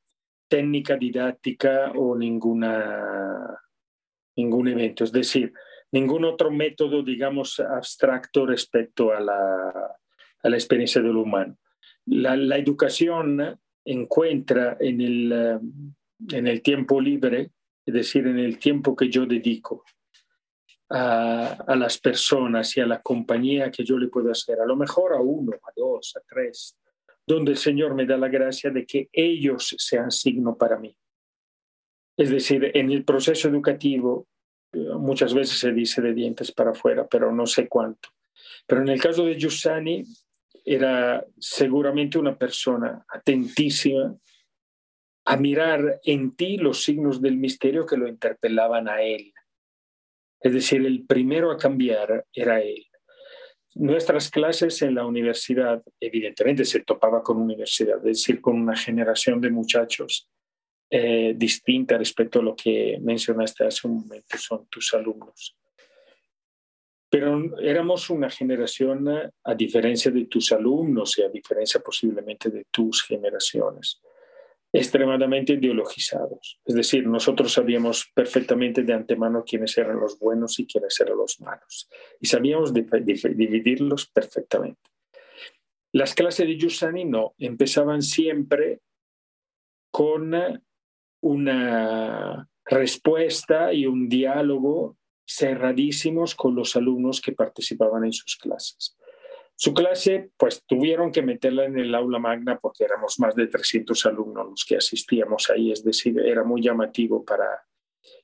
[0.48, 3.60] técnica didáctica o ninguna,
[4.36, 5.04] ningún evento.
[5.04, 5.52] Es decir,
[5.92, 9.96] ningún otro método, digamos, abstracto respecto a la,
[10.42, 11.56] a la experiencia del humano.
[12.06, 15.60] La, educación encuentra en el,
[16.30, 17.50] en el tiempo libre
[17.88, 19.82] es decir, en el tiempo que yo dedico
[20.90, 24.76] a, a, las personas y a la compañía que yo le puedo hacer, a lo
[24.76, 26.76] mejor a uno, a dos, a tres,
[27.26, 30.94] donde el Señor me da la gracia de que ellos sean signo para mí.
[32.14, 34.28] Es decir, en el proceso educativo
[34.98, 38.10] muchas veces se dice de dientes para afuera, pero no sé cuánto.
[38.66, 40.04] Pero en el caso de Giussani
[40.62, 44.14] era seguramente una persona atentísima
[45.30, 49.34] a mirar en ti los signos del misterio que lo interpelaban a él.
[50.40, 52.86] Es decir, el primero a cambiar era él.
[53.74, 59.38] Nuestras clases en la universidad, evidentemente se topaba con universidad, es decir, con una generación
[59.38, 60.30] de muchachos
[60.88, 65.54] eh, distinta respecto a lo que mencionaste hace un momento, son tus alumnos.
[67.10, 69.08] pero éramos una generación,
[69.44, 74.00] a diferencia de tus alumnos y a diferencia posiblemente de tus generaciones,
[74.72, 76.60] extremadamente ideologizados.
[76.64, 81.40] Es decir, nosotros sabíamos perfectamente de antemano quiénes eran los buenos y quiénes eran los
[81.40, 81.88] malos.
[82.20, 84.80] Y sabíamos dividirlos perfectamente.
[85.92, 88.80] Las clases de Giussani no, empezaban siempre
[89.90, 90.34] con
[91.22, 98.97] una respuesta y un diálogo cerradísimos con los alumnos que participaban en sus clases.
[99.60, 104.06] Su clase, pues tuvieron que meterla en el aula magna porque éramos más de 300
[104.06, 107.64] alumnos los que asistíamos ahí, es decir, era muy llamativo para,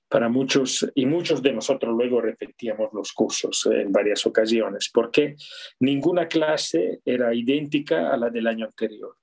[0.09, 5.35] para muchos y muchos de nosotros luego repetíamos los cursos en varias ocasiones porque
[5.80, 9.16] ninguna clase era idéntica a la del año anterior.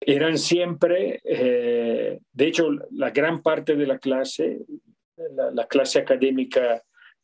[0.00, 4.58] Eran siempre, eh, de hecho, la gran parte de la clase,
[5.52, 6.82] la, clase académica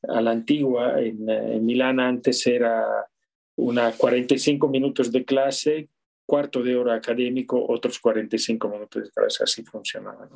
[0.09, 2.87] a la antigua en, en Milán antes era
[3.59, 5.89] una 45 minutos de clase,
[6.25, 10.29] cuarto de hora académico, otros 45 minutos de clase, así funcionaba.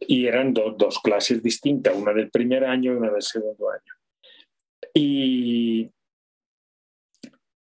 [0.00, 3.94] Y eran dos clases distintas, una del primer año y una del segundo año.
[4.92, 5.88] Y,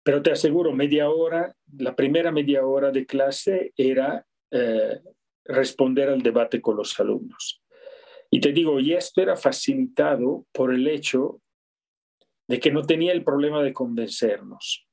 [0.02, 4.98] pero te aseguro, media hora, la primera media hora de clase era eh,
[5.44, 7.62] responder al debate con los alumnos.
[8.30, 11.42] Y te digo, y esto era facilitado por el hecho
[12.48, 14.88] de que no tenía el problema de convencernos,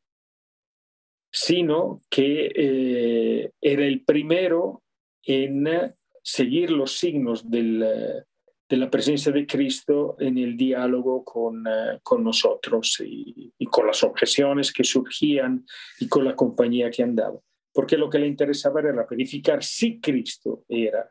[1.32, 4.84] sino que eh, era el primero
[5.24, 8.26] en seguir los signos de
[8.70, 14.84] la presencia de Cristo en el diálogo con, eh, nosotros y, con las objeciones que
[14.84, 15.66] surgían
[15.99, 17.39] y con la compañía que andaba.
[17.74, 21.10] Porque lo que le interesaba era verificar si Cristo era,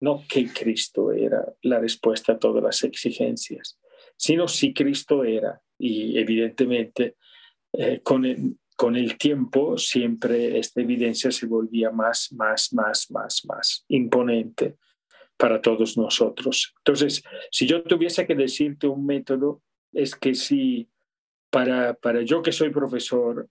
[0.00, 3.78] no que Cristo era la respuesta a todas las exigencias,
[4.16, 7.16] sino si Cristo era y evidentemente
[7.72, 13.44] eh, con, el, con el tiempo siempre esta evidencia se volvía más, más, más, más,
[13.46, 14.76] más imponente
[15.36, 16.74] para todos nosotros.
[16.78, 19.62] Entonces, si yo tuviese que decirte un método,
[19.92, 20.88] es que si
[21.50, 23.48] para, para yo que soy profesor,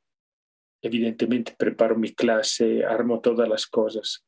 [0.82, 4.26] evidentemente preparo mi clase, armo todas las cosas,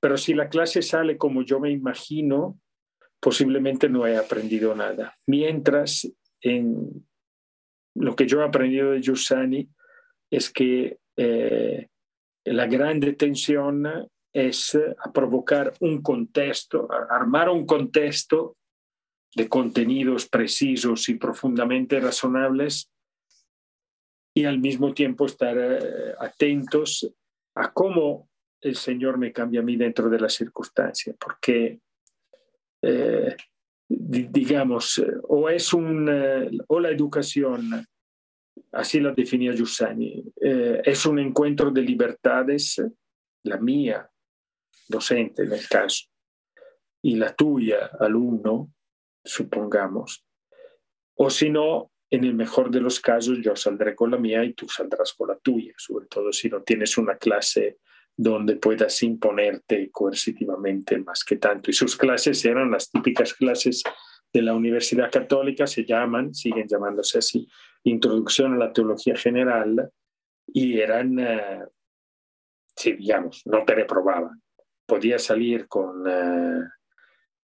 [0.00, 2.60] pero si la clase sale como yo me imagino,
[3.20, 5.16] posiblemente no he aprendido nada.
[5.26, 6.10] Mientras
[6.40, 7.06] en
[7.94, 9.68] lo que yo he aprendido de Giussani
[10.30, 11.88] es que eh,
[12.44, 13.86] la gran tensión
[14.32, 18.56] es a provocar un contexto, armar un contexto
[19.34, 22.90] de contenidos precisos y profundamente razonables
[24.34, 27.12] y al mismo tiempo estar eh, atentos
[27.56, 28.28] a cómo
[28.60, 31.80] el Señor me cambia a mí dentro de la circunstancia, porque
[32.82, 33.36] eh,
[34.08, 37.84] digamos, eh, o es un, eh, o la educación,
[38.72, 42.82] así la definía Giussani, eh, es un encuentro de libertades,
[43.42, 44.08] la mía,
[44.88, 46.06] docente en el caso,
[47.02, 48.72] y la tuya, alumno,
[49.22, 50.24] supongamos,
[51.16, 54.54] o si no, en el mejor de los casos yo saldré con la mía y
[54.54, 57.80] tú saldrás con la tuya, sobre todo si no tienes una clase
[58.18, 61.70] donde puedas imponerte coercitivamente más que tanto.
[61.70, 63.84] Y sus clases eran las típicas clases
[64.32, 67.48] de la Universidad Católica, se llaman, siguen llamándose así,
[67.84, 69.88] Introducción a la Teología General,
[70.48, 71.62] y eran, eh,
[72.74, 74.42] sí, digamos, no te reprobaban.
[74.84, 76.02] Podía salir con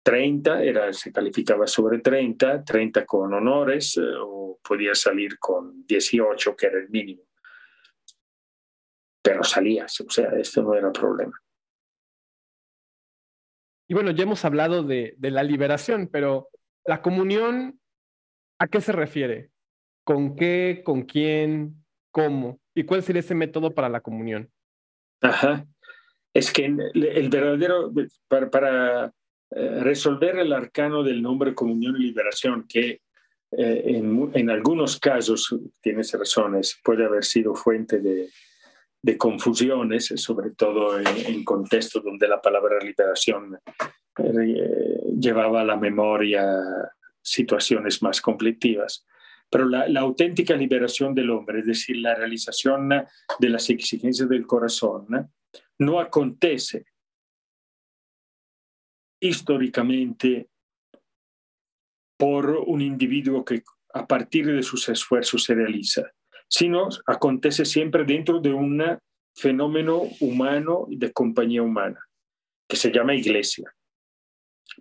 [0.04, 5.84] 30, eh, era, se calificaba sobre 30, 30 con honores, eh, o podía salir con
[5.84, 7.29] 18, que era el mínimo
[9.22, 11.38] pero salías, o sea, esto no era problema.
[13.88, 16.48] Y bueno, ya hemos hablado de, de la liberación, pero
[16.84, 17.80] la comunión,
[18.58, 19.50] ¿a qué se refiere?
[20.04, 20.82] ¿Con qué?
[20.84, 21.84] ¿Con quién?
[22.12, 22.60] ¿Cómo?
[22.74, 24.50] ¿Y cuál sería ese método para la comunión?
[25.20, 25.66] Ajá.
[26.32, 27.92] Es que el verdadero,
[28.28, 29.06] para, para
[29.50, 33.02] eh, resolver el arcano del nombre comunión y liberación, que
[33.50, 38.28] eh, en, en, algunos casos, tienes razones, puede haber sido fuente de,
[39.02, 43.58] de confusiones, sobre todo en, en contextos donde la palabra liberación
[44.18, 46.44] eh, llevaba a la memoria
[47.22, 49.06] situaciones más conflictivas.
[49.50, 54.46] Pero la, la, auténtica liberación del hombre, es decir, la realización de las exigencias del
[54.46, 55.06] corazón,
[55.78, 56.84] no acontece
[59.20, 60.48] históricamente
[62.16, 66.12] por un individuo que a partir de sus esfuerzos se realiza,
[66.50, 68.82] sino acontece siempre dentro de un
[69.34, 72.00] fenómeno humano de compañía humana,
[72.68, 73.72] que se llama iglesia.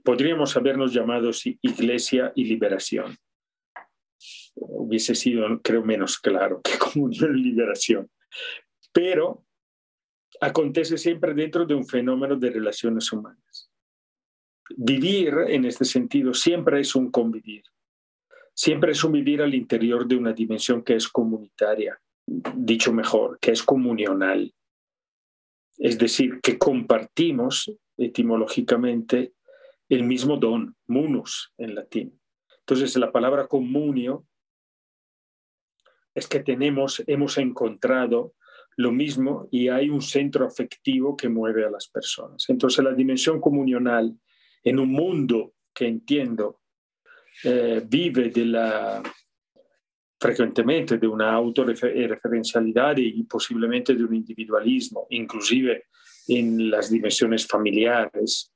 [0.03, 1.29] Podríamos habernos llamado
[1.61, 3.15] iglesia y liberación.
[4.55, 8.09] hubiese sido, creo, menos claro que comunión y liberación.
[8.91, 9.45] Pero
[10.41, 13.71] acontece siempre dentro de un fenómeno de relaciones humanas.
[14.75, 17.63] Vivir en este sentido siempre es un convivir,
[18.59, 23.51] siempre es un vivir al interior de una dimensión que es comunitaria, dicho mejor, que
[23.51, 24.53] es comunional.
[25.77, 29.31] Es decir, que compartimos etimológicamente
[29.87, 32.19] el mismo don, munus en latín.
[32.59, 34.27] Entonces, la palabra comunio
[36.13, 38.33] es que tenemos, hemos encontrado
[38.75, 42.43] lo mismo y hay un centro afectivo que mueve a las personas.
[42.49, 44.19] Entonces, la dimensión comunional
[44.65, 46.58] en un mundo que entiendo
[47.43, 49.03] eh, vive de la
[50.19, 55.85] frecuentemente de una autorreferencialidad y posiblemente de un individualismo, inclusive
[56.27, 58.51] en las dimensiones familiares,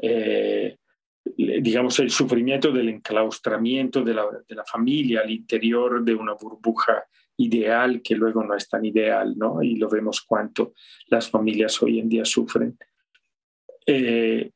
[0.00, 0.76] eh,
[1.24, 7.04] digamos, el sufrimiento del enclaustramiento de la, de la, familia al interior de una burbuja
[7.36, 9.62] ideal que luego no es tan ideal, ¿no?
[9.62, 10.74] Y lo vemos cuánto
[11.08, 12.78] las familias hoy en día sufren.
[13.86, 14.50] Eh,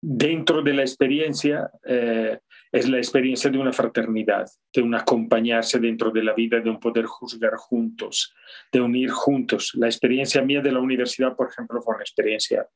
[0.00, 2.38] dentro de la experiencia eh,
[2.74, 6.80] es la experiencia de una fraternidad, de un acompañarse dentro de la vida, de un
[6.80, 8.34] poder juzgar juntos,
[8.72, 9.70] de unir juntos.
[9.74, 12.66] La experiencia mía de la universidad, por ejemplo, fue una experiencia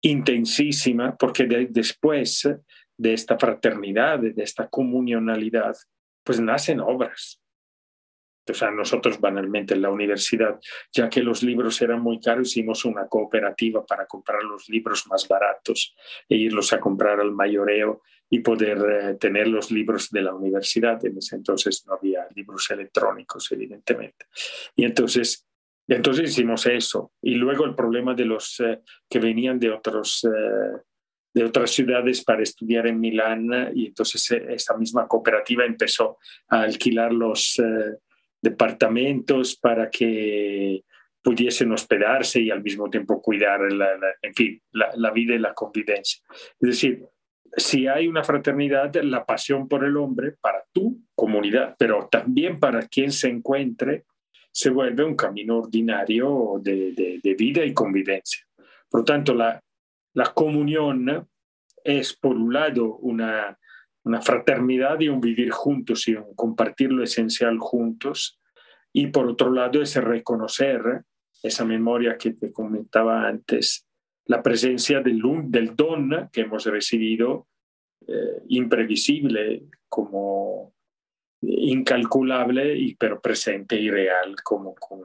[0.00, 2.48] intensísima porque después
[2.96, 5.74] de esta fraternidad, de esta comunionalidad,
[6.22, 7.42] pues nacen obras.
[8.48, 10.60] O sea, nosotros banalmente en la universidad,
[10.92, 15.26] ya que los libros eran muy caros, hicimos una cooperativa para comprar los libros más
[15.26, 15.96] baratos
[16.28, 21.04] e irlos a comprar al mayoreo y poder eh, tener los libros de la universidad.
[21.04, 24.26] En ese entonces no había libros electrónicos, evidentemente.
[24.74, 25.46] Y entonces,
[25.86, 27.12] entonces hicimos eso.
[27.22, 30.24] Y luego el problema de los eh, que venían de otros...
[30.24, 30.80] Eh,
[31.34, 36.16] de otras ciudades para estudiar en Milán y entonces esa misma cooperativa empezó
[36.48, 37.60] a alquilar los,
[38.46, 40.84] departamentos para que
[41.22, 43.88] pudiesen hospedarse y al mismo tiempo cuidar, la,
[44.22, 46.22] en fin, la, vida y la convivencia.
[46.60, 47.04] Es decir,
[47.56, 52.82] si hay una fraternidad, la pasión por el hombre para tu comunidad, pero también para
[52.86, 54.04] quien se encuentre,
[54.52, 58.46] se vuelve un camino ordinario de, de vida y convivencia.
[58.88, 59.60] Por lo tanto, la,
[60.14, 61.28] la comunión
[61.84, 63.58] es, por un lado, una,
[64.04, 68.40] una fraternidad y un vivir juntos y un compartir lo esencial juntos.
[68.92, 71.02] Y por otro lado, es reconocer
[71.42, 73.85] esa memoria que te comentaba antes,
[74.26, 77.48] la presencia del, del don que hemos recibido,
[78.06, 80.74] eh, imprevisible, como
[81.42, 85.00] incalculable, y, pero presente y real como con,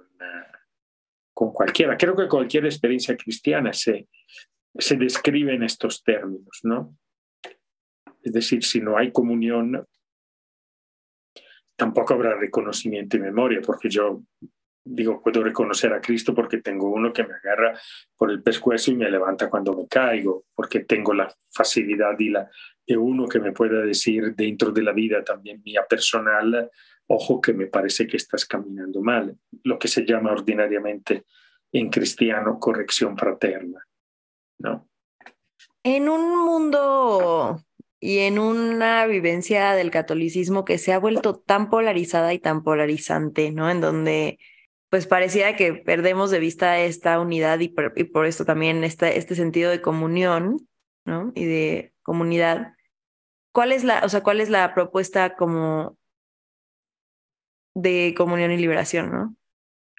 [1.34, 1.97] con cualquiera.
[1.97, 4.07] Creo que cualquier experiencia cristiana se,
[4.78, 6.97] se describe en estos términos, ¿no?
[8.24, 9.86] Es decir, si no hay comunión,
[11.76, 14.22] tampoco habrá reconocimiento y memoria, porque yo
[14.84, 17.79] digo, puedo reconocer a Cristo porque tengo uno que me agarra
[18.17, 22.49] por el pescuezo y me levanta cuando me caigo, porque tengo la facilidad y la
[22.86, 26.69] de uno que me pueda decir dentro de la vida también mía personal,
[27.07, 31.25] ojo que me parece que estás caminando mal, lo que se llama ordinariamente
[31.71, 33.86] en cristiano corrección fraterna,
[34.59, 34.89] ¿no?
[35.84, 37.61] En un mundo
[37.99, 43.51] y en una vivencia del catolicismo que se ha vuelto tan polarizada y tan polarizante,
[43.51, 43.69] ¿no?
[43.69, 44.39] En donde
[44.91, 49.17] pues parecía que perdemos de vista esta unidad y por, y por esto también este,
[49.17, 50.67] este sentido de comunión,
[51.05, 51.31] ¿no?
[51.33, 52.73] Y de comunidad.
[53.53, 55.97] ¿Cuál es la, o sea, cuál es la propuesta como
[57.73, 59.35] de comunión y liberación, ¿no?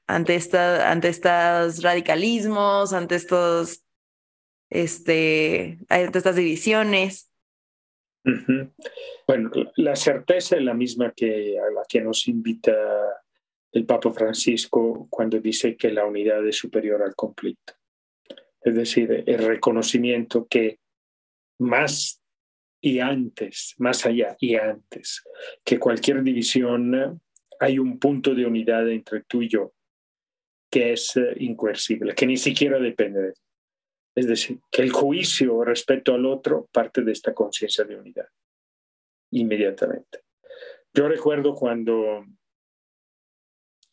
[0.07, 3.87] Ante, esta, ante estos radicalismos, ante estos,
[4.69, 7.33] este, ante estas divisiones.
[9.27, 12.77] Bueno, la certeza es la misma que a la que nos invita
[13.73, 17.75] el Papa Francisco cuando dice que la unidad es superior al conflicto.
[18.61, 20.79] Es decir, el reconocimiento que
[21.59, 22.23] más
[22.81, 25.23] y antes, más allá y antes,
[25.65, 27.21] que cualquier división
[27.61, 29.73] hay un punto de unidad entre tú y yo
[30.73, 33.41] que es eh, incoercible, que ni siquiera depende de ti.
[34.15, 38.27] Es decir, que el juicio respecto al otro parte de esta conciencia de unidad,
[39.33, 40.21] inmediatamente.
[40.95, 42.25] Yo recuerdo cuando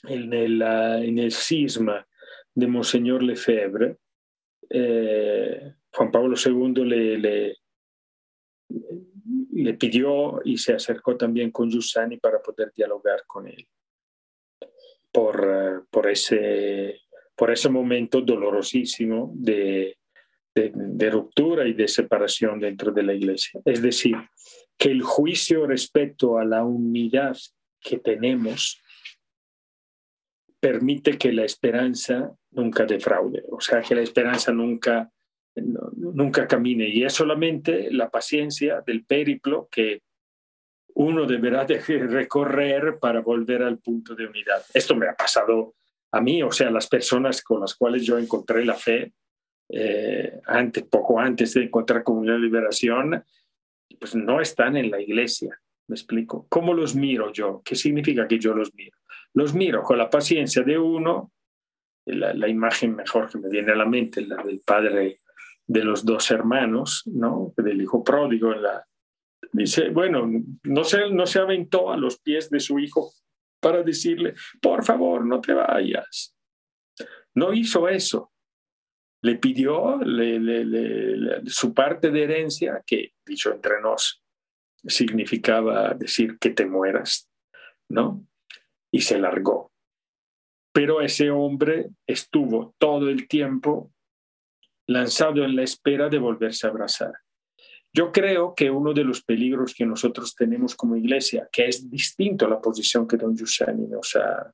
[0.03, 2.05] en el, en el cisma
[2.53, 3.97] de Monseñor Lefebvre,
[4.69, 7.57] eh, Juan Pablo II le, le,
[9.51, 13.67] le, pidió y se acercó también con Giussani para poder dialogar con él
[15.11, 17.01] por, por, ese,
[17.35, 19.97] por ese momento dolorosísimo de,
[20.53, 23.59] de, ruptura y de separación dentro de la iglesia.
[23.65, 24.15] Es decir,
[24.77, 27.37] que el juicio respecto a la unidad
[27.81, 28.81] que tenemos
[30.59, 35.11] permite que la esperanza nunca defraude, o sea, que la esperanza nunca,
[35.55, 36.87] nunca camine.
[36.89, 40.01] Y es solamente la paciencia del périplo que
[40.95, 44.63] uno deberá de recorrer para volver al punto de unidad.
[44.73, 45.75] Esto me ha pasado
[46.11, 49.13] a mí, o sea, las personas con las cuales yo encontré la fe,
[49.69, 53.23] eh, antes, poco antes de encontrar Comunidad de Liberación,
[53.99, 55.59] pues no están en la iglesia.
[55.89, 56.45] ¿Me explico?
[56.49, 57.63] ¿Cómo los miro yo?
[57.65, 58.95] ¿Qué significa que yo los miro?
[59.33, 61.31] Los miro con la paciencia de uno,
[62.05, 65.17] la, imagen mejor que me viene a la mente, la del padre
[65.65, 67.53] de los dos hermanos, ¿no?
[67.57, 68.53] Del hijo pródigo.
[68.53, 68.85] la,
[69.51, 70.29] dice, bueno,
[70.63, 73.11] no se, no se aventó a los pies de su hijo
[73.59, 76.35] para decirle, por favor, no te vayas.
[77.33, 78.31] No hizo eso.
[79.23, 79.99] Le pidió
[81.47, 84.23] su parte de herencia, que dicho entre nos,
[84.85, 87.29] significaba decir que te mueras,
[87.89, 88.25] ¿no?
[88.91, 89.71] Y se largó.
[90.73, 93.91] Pero ese hombre estuvo todo el tiempo
[94.87, 97.13] lanzado en la espera de volverse a abrazar.
[97.93, 102.45] Yo creo que uno de los peligros que nosotros tenemos como iglesia, que es distinto
[102.45, 104.53] a la posición que don Giussani nos ha,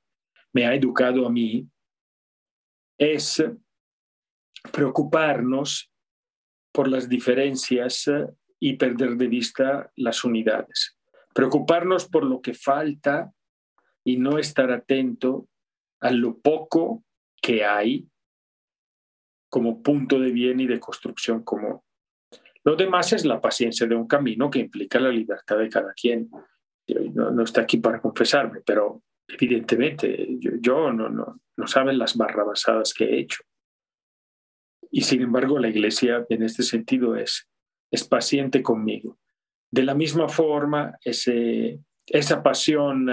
[0.54, 1.68] me ha educado a mí,
[2.98, 3.44] es
[4.72, 5.92] preocuparnos
[6.72, 8.10] por las diferencias
[8.60, 10.98] y perder de vista las unidades.
[11.34, 13.32] Preocuparnos por lo que falta
[14.04, 15.48] y no estar atento
[16.00, 17.04] a lo poco
[17.42, 18.08] que hay
[19.50, 21.80] como punto de bien y de construcción común.
[22.64, 26.30] Lo demás es la paciencia de un camino que implica la libertad de cada quien.
[27.14, 32.94] No, no está aquí para confesarme, pero evidentemente yo, no, no, no saben las barrabasadas
[32.94, 33.44] que he hecho.
[34.92, 37.48] Y sin embargo, la iglesia en este sentido es,
[37.96, 39.18] es paciente conmigo.
[39.72, 43.10] De la misma forma, esa pasión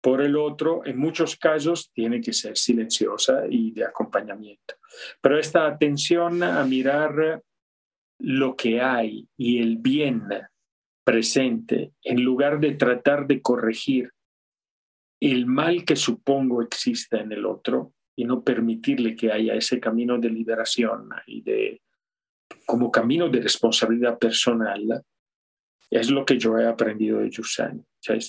[0.00, 4.74] por el otro, en muchos casos, tiene que ser silenciosa y de acompañamiento.
[5.20, 7.42] Pero esta atención a mirar
[8.18, 10.22] lo que hay y el bien
[11.04, 14.10] presente, en lugar de tratar de corregir
[15.20, 20.18] el mal que supongo exista en el otro y no permitirle que haya ese camino
[20.18, 21.80] de liberación y de
[22.66, 25.04] como camino de responsabilidad personal,
[25.90, 27.82] es lo que yo he aprendido de Giussani.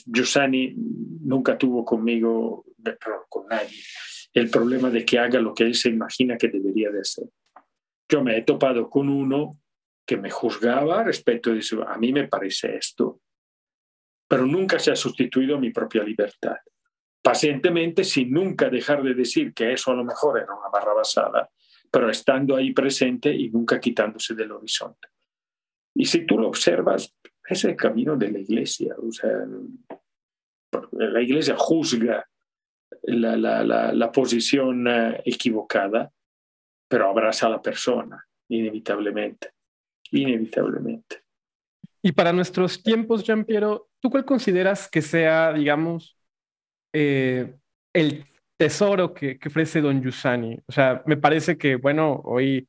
[0.05, 0.73] Giussani
[1.21, 2.65] nunca tuvo conmigo,
[3.29, 3.79] con nadie,
[4.33, 7.25] el problema de que haga lo que él se imagina que debería de hacer.
[8.09, 9.59] Yo me he topado con uno
[10.05, 11.87] que me juzgaba respecto de eso.
[11.87, 13.21] A mí me parece esto,
[14.27, 16.57] pero nunca se ha sustituido mi propia libertad.
[17.21, 21.49] Pacientemente, sin nunca dejar de decir que eso a lo mejor era una barra basada,
[21.93, 25.09] pero estando ahí presente y nunca quitándose del horizonte.
[25.93, 27.15] Y si tú lo observas,
[27.47, 28.95] es el camino de la iglesia.
[28.97, 29.45] O sea,
[30.93, 32.27] la iglesia juzga
[33.03, 36.11] la, la, la, la posición eh, equivocada,
[36.87, 39.53] pero abraza a la persona, inevitablemente
[40.13, 41.23] inevitablemente.
[42.01, 46.17] Y para nuestros tiempos, Jean Piero, ¿tú cuál consideras que sea, digamos,
[46.93, 47.55] eh,
[47.93, 48.25] el
[48.57, 50.59] tesoro que, ofrece Don Yusani?
[50.67, 52.67] O sea, me parece que, bueno, hoy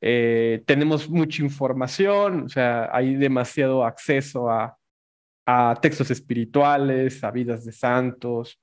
[0.00, 4.76] eh, tenemos mucha información, o sea, hay demasiado acceso a,
[5.46, 8.58] a textos espirituales, a vidas de santos.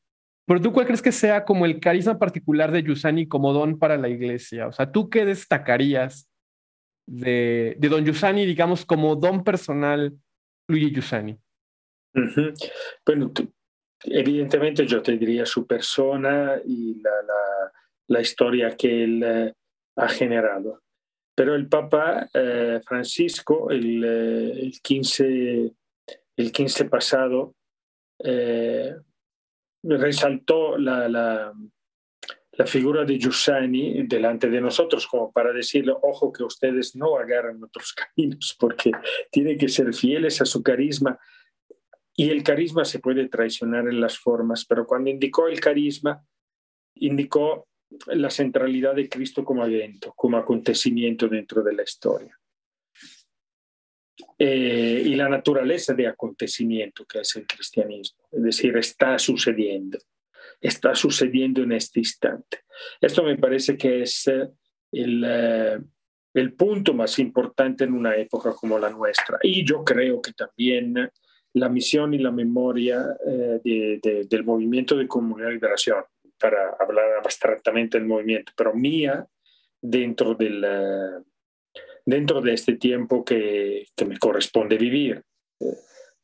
[0.48, 3.98] Pero tú cuál crees que sea como el carisma particular de Yusani como don para
[3.98, 4.68] la iglesia?
[4.68, 6.28] O sea, ¿tú qué destacarías
[7.08, 10.18] de, Don Yusani, digamos, como don personal
[10.68, 11.38] Luigi Yusani?
[13.06, 13.32] Bueno,
[14.04, 17.02] evidentemente yo te diría su persona y
[18.08, 19.54] la, historia que él eh,
[19.96, 20.82] ha generado.
[21.34, 25.74] Pero el Papa eh, Francisco, el, eh, el, 15,
[26.38, 27.56] el 15 pasado,
[29.84, 31.08] resaltó la,
[32.54, 37.64] la figura de Giussani delante de nosotros, como para decirle, ojo que ustedes no agarran
[37.64, 38.92] otros caminos, porque
[39.32, 41.18] tienen que ser fieles a su carisma.
[42.22, 46.24] Y el carisma se puede traicionar en las formas, pero cuando indicó el carisma,
[46.98, 47.68] indicó
[48.10, 52.40] la centralidad de Cristo como evento, como acontecimiento dentro de la historia.
[54.38, 59.98] Eh, y la naturaleza de acontecimiento que es el cristianismo, es decir, está sucediendo
[60.62, 62.60] está sucediendo en este instante.
[63.02, 64.48] Esto me parece que es eh,
[64.92, 65.80] eh,
[66.36, 69.40] el punto más importante en una época como la nuestra.
[69.42, 71.10] Y yo creo que también
[71.54, 74.00] la misión y la memoria eh,
[74.30, 76.04] del movimiento de comunidad de liberación,
[76.40, 79.28] para hablar abstractamente del movimiento, pero mía
[79.82, 80.66] dentro, del,
[82.06, 85.22] dentro de este tiempo que, que me corresponde vivir.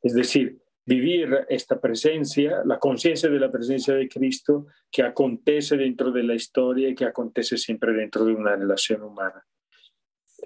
[0.01, 0.57] Es decir,
[0.87, 6.33] vivir esta presencia, la conciencia de la presencia de Cristo que acontece dentro de la
[6.33, 9.45] historia y que acontece siempre dentro de una relación humana.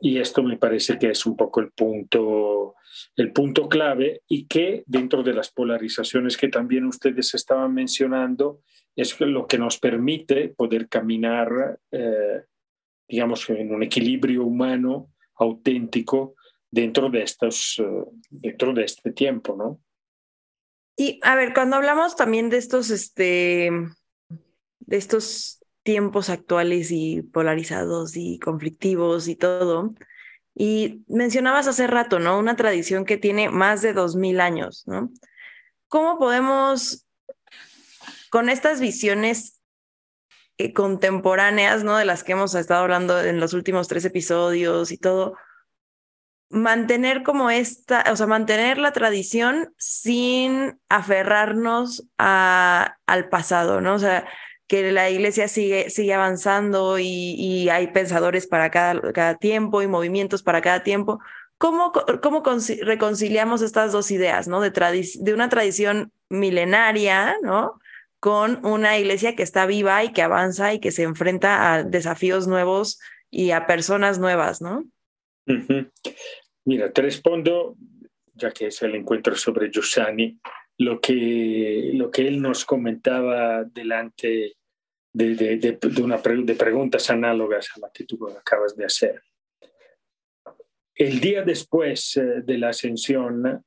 [0.03, 2.73] Y esto me parece que es un poco el punto,
[3.15, 8.61] el punto clave y que dentro de las polarizaciones que también ustedes estaban mencionando,
[8.95, 12.41] es lo que nos permite poder caminar, eh,
[13.07, 16.33] digamos, en un equilibrio humano auténtico
[16.71, 19.81] dentro de, estos, eh, dentro de este tiempo, ¿no?
[20.97, 23.71] Y a ver, cuando hablamos también de estos, este,
[24.79, 29.93] de estos tiempos actuales y polarizados y conflictivos y todo,
[30.53, 32.37] y mencionabas hace rato, ¿no?
[32.37, 35.11] Una tradición que tiene más de dos mil años, ¿no?
[35.87, 37.05] ¿Cómo podemos,
[38.29, 39.61] con estas visiones
[40.57, 41.97] eh, contemporáneas, ¿no?
[41.97, 45.35] De las que hemos estado hablando en los últimos tres episodios y todo,
[46.49, 53.95] mantener como esta, o sea, mantener la tradición sin aferrarnos a, al pasado, ¿no?
[53.95, 54.27] O sea,
[54.71, 60.43] que la iglesia sigue, sigue avanzando y, hay pensadores para cada, cada, tiempo y movimientos
[60.43, 61.19] para cada tiempo.
[61.57, 61.91] ¿Cómo,
[62.21, 62.41] cómo
[62.81, 64.61] reconciliamos estas dos ideas, ¿no?
[64.61, 67.81] De, de una tradición milenaria, ¿no?
[68.21, 72.47] Con una iglesia que está viva y que avanza y que se enfrenta a desafíos
[72.47, 72.97] nuevos
[73.29, 74.85] y a personas nuevas, ¿no?
[76.63, 77.75] Mira, te respondo,
[78.35, 80.39] ya que es el encuentro sobre Giussani,
[80.77, 84.55] lo que, lo que él nos comentaba delante
[85.13, 89.21] de, de, de, una de preguntas análogas a las que tú acabas de hacer.
[90.95, 93.63] El día después eh, de la ascensión,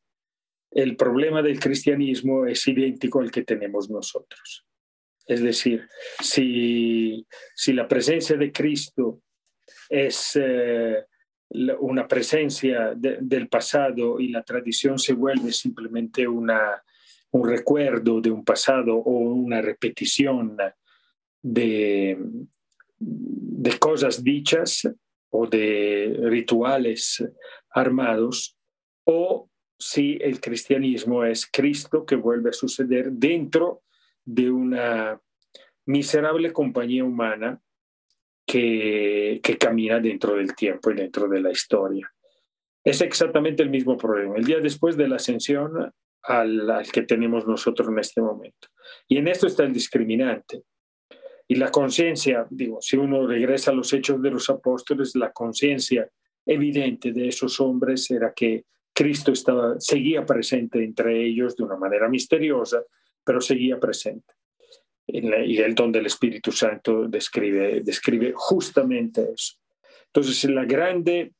[0.70, 4.66] el problema del cristianismo es idéntico al que tenemos nosotros.
[5.26, 5.88] Es decir,
[6.20, 9.22] si, si la presencia de Cristo
[9.88, 11.04] es eh,
[11.78, 16.82] una presencia del pasado y la tradición se vuelve simplemente una,
[17.30, 20.56] un recuerdo de un pasado o una repetición
[21.44, 22.16] de,
[22.98, 24.88] de cosas dichas
[25.30, 27.22] o de rituales
[27.70, 28.56] armados,
[29.04, 33.82] o si el cristianismo es Cristo que vuelve a suceder dentro
[34.24, 35.20] de una
[35.86, 37.60] miserable compañía humana
[38.46, 42.10] que, camina dentro del tiempo y dentro de la historia.
[42.82, 45.92] Es exactamente el mismo problema, el día después de la ascensión
[46.22, 48.68] al, al, que tenemos nosotros en este momento.
[49.08, 50.62] Y en esto está el discriminante.
[51.46, 56.08] Y la conciencia, digo, si uno regresa a los hechos de los apóstoles, la conciencia
[56.46, 62.08] evidente de esos hombres era que Cristo estaba, seguía presente entre ellos de una manera
[62.08, 62.82] misteriosa,
[63.24, 64.34] pero seguía presente
[65.06, 69.54] y el don del Espíritu Santo describe, describe justamente eso.
[70.06, 71.32] Entonces, la grande,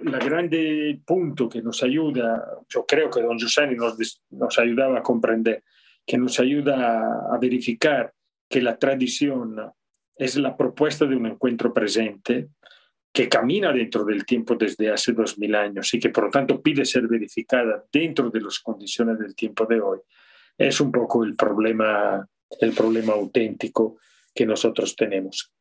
[0.00, 5.02] la grande punto que nos ayuda, yo creo que don Giussani nos, nos ayudaba a
[5.02, 5.62] comprender,
[6.04, 8.12] que nos ayuda a, verificar
[8.48, 9.56] que la tradición
[10.16, 12.48] es la propuesta de un encuentro presente
[13.12, 16.60] que camina dentro del tiempo desde hace dos mil años y que por lo tanto
[16.60, 20.00] pide ser verificada dentro de las condiciones del tiempo de hoy,
[20.58, 22.28] es un poco el problema
[22.60, 23.98] el problema auténtico
[24.34, 25.52] que nosotros tenemos.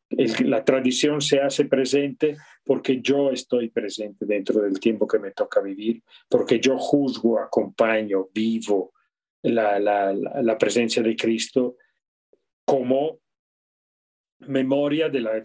[0.46, 5.62] la tradición se hace presente porque yo estoy presente dentro del tiempo que me toca
[5.62, 8.94] vivir, porque yo juzgo, acompaño, vivo
[9.42, 11.78] la, la, la presencia de Cristo
[12.66, 13.20] como
[14.40, 15.44] memoria de la,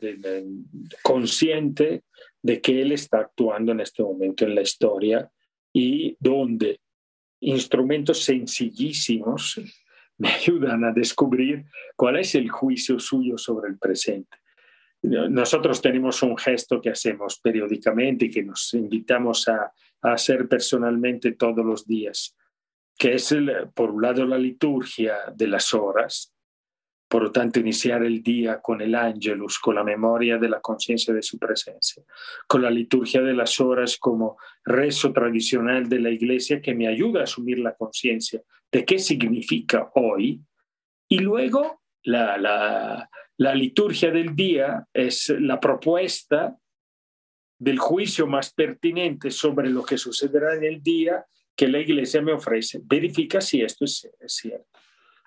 [1.02, 2.04] consciente
[2.42, 5.30] de que Él está actuando en este momento en la historia
[5.72, 6.80] y donde
[7.40, 9.60] instrumentos sencillísimos
[10.18, 11.66] me ayudan a descubrir
[11.96, 14.36] cuál es el juicio suyo sobre el presente.
[15.00, 21.64] Nosotros tenemos un gesto que hacemos periódicamente y que nos invitamos a, hacer personalmente todos
[21.64, 22.36] los días,
[22.96, 23.34] que es,
[23.74, 26.32] por un lado, la liturgia de las horas,
[27.09, 31.14] por lo tanto, iniciar el día con el ángelus, con la memoria de la conciencia
[31.14, 32.02] de su presencia,
[32.46, 37.20] con la liturgia de las horas como rezo tradicional de la iglesia que me ayuda
[37.20, 40.42] a asumir la conciencia de qué significa hoy.
[41.09, 46.59] Y luego la, la, la liturgia del día es la propuesta
[47.59, 51.24] del juicio más pertinente sobre lo que sucederá en el día
[51.56, 52.80] que la iglesia me ofrece.
[52.84, 54.77] Verifica si esto es, es cierto.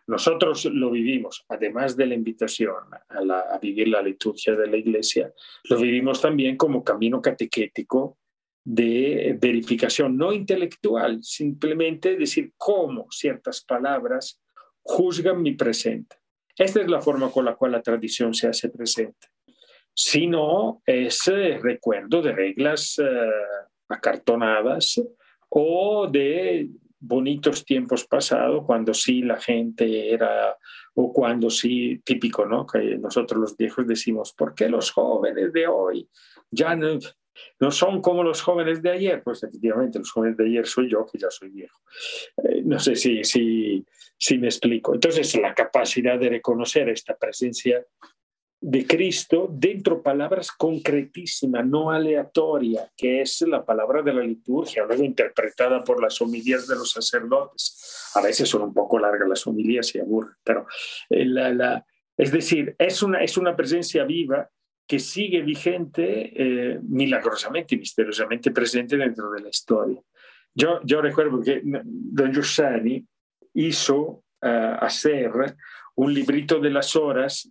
[0.07, 2.75] Nosotros lo vivimos, además de la invitación
[3.09, 5.31] a, vivir la liturgia de la iglesia,
[5.69, 8.17] lo vivimos también como camino catequético
[8.63, 14.41] de verificación no intelectual, simplemente decir cómo ciertas palabras
[14.81, 16.17] juzgan mi presente.
[16.57, 19.27] Esta es la forma con la cual la tradición se hace presente.
[19.93, 23.05] Si no, es eh, recuerdo de reglas eh,
[23.89, 25.01] acartonadas
[25.49, 26.69] o de
[27.01, 30.55] bonitos tiempos pasados, cuando sí la gente era,
[30.93, 32.65] o cuando sí, típico, ¿no?
[32.65, 36.07] Que nosotros los viejos decimos, ¿por qué los jóvenes de hoy
[36.51, 36.99] ya no,
[37.59, 39.23] no son como los jóvenes de ayer?
[39.23, 41.79] Pues efectivamente, los jóvenes de ayer soy yo, que ya soy viejo.
[42.43, 43.83] Eh, no sé si, si,
[44.15, 44.93] si me explico.
[44.93, 47.83] Entonces, la capacidad de reconocer esta presencia
[48.64, 55.03] de Cristo dentro palabras concretísimas, no aleatoria, que es la palabra de la liturgia, luego
[55.03, 58.12] interpretada por las homilías de los sacerdotes.
[58.14, 60.68] A veces son un poco largas las homilías y aburren, pero
[61.09, 61.84] eh, la,
[62.16, 64.47] es decir, es una, es una presencia viva
[64.88, 69.99] que sigue vigente, eh, milagrosamente y misteriosamente presente dentro de la historia.
[70.53, 73.03] Yo, yo recuerdo que don Giussani
[73.55, 75.32] hizo eh, hacer
[75.95, 77.49] un librito de las horas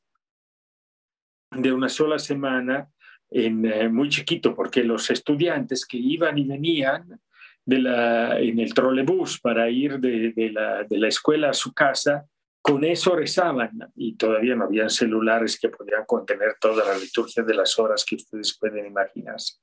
[1.51, 2.89] de una sola semana,
[3.31, 7.21] en, eh, muy chiquito, porque los estudiantes que iban y venían
[7.67, 12.27] en el trolebús para ir de, de, la, de la escuela a su casa,
[12.63, 17.55] con eso rezaban y todavía no habían celulares que podían contener toda la liturgia de
[17.55, 19.55] las horas que ustedes pueden imaginarse.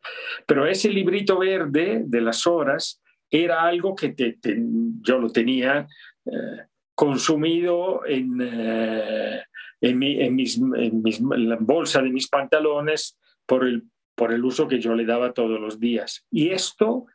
[0.46, 4.38] Pero ese librito verde de las horas era algo que te,
[5.02, 5.88] yo lo tenía
[6.26, 6.66] eh,
[6.96, 9.44] consumido en, eh,
[9.82, 13.84] en, mi, en, mis, en, mis, en, la bolsa de mis pantalones por el,
[14.16, 16.26] por el uso que yo le daba todos los días.
[16.32, 17.06] Y esto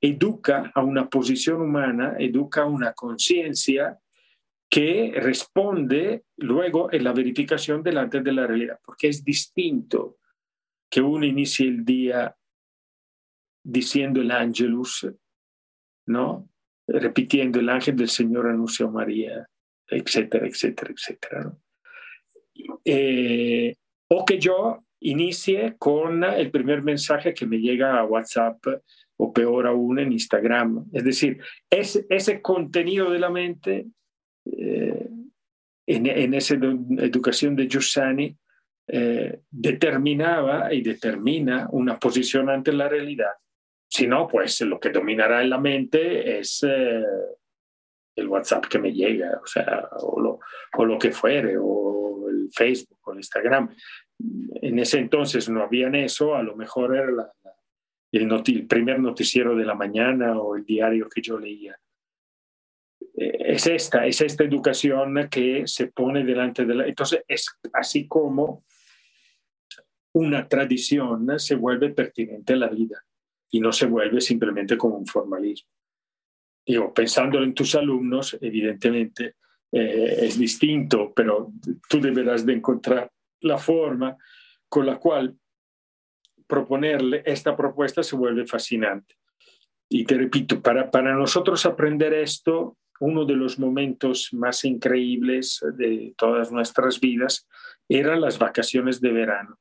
[0.00, 3.98] educa a una posición humana, educa a una conciencia
[4.68, 10.18] que responde luego en la verificación delante de la realidad, porque es distinto
[10.90, 12.34] que uno inicie el día
[13.62, 15.06] diciendo el ángelus,
[16.06, 16.48] ¿no?
[16.86, 19.48] repitiendo el ángel del Señor anunció a María,
[19.86, 21.44] etcétera, etcétera, etcétera.
[21.44, 21.62] ¿no?
[22.84, 23.74] Eh,
[24.08, 28.58] o que yo inicie con el primer mensaje que me llega a WhatsApp
[29.16, 30.86] o peor aún en Instagram.
[30.92, 31.40] Es decir,
[31.70, 33.86] es, ese contenido de la mente
[34.44, 35.08] eh,
[35.86, 38.36] en, en, esa educación de Giussani
[38.88, 43.32] eh, determinaba y determina una posición ante la realidad.
[43.88, 46.64] Si no, pues lo que dominará en la mente es
[48.16, 50.40] el WhatsApp que me llega, o sea, o lo,
[50.76, 51.81] o lo que fuere, o
[52.52, 53.74] Facebook el Instagram.
[54.60, 57.32] En ese entonces no habían eso, a lo mejor era
[58.12, 61.76] el, el, primer noticiero de la mañana o el diario que yo leía.
[63.16, 66.86] Eh, es esta, es esta educación que se pone delante de la...
[66.86, 68.64] Entonces, es así como
[70.14, 73.02] una tradición se vuelve pertinente a la vida
[73.50, 75.70] y no se vuelve simplemente como un formalismo
[76.66, 79.36] digo, pensando en tus alumnos, evidentemente
[79.72, 81.50] eh, es distinto, pero
[81.88, 83.10] tú deberás de encontrar
[83.40, 84.16] la forma
[84.68, 85.36] con la cual
[86.46, 89.16] proponerle esta propuesta se vuelve fascinante.
[89.88, 96.14] Y te repito, para, para nosotros aprender esto, uno de los momentos más increíbles de
[96.16, 97.48] todas nuestras vidas
[97.88, 99.58] eran las vacaciones de verano.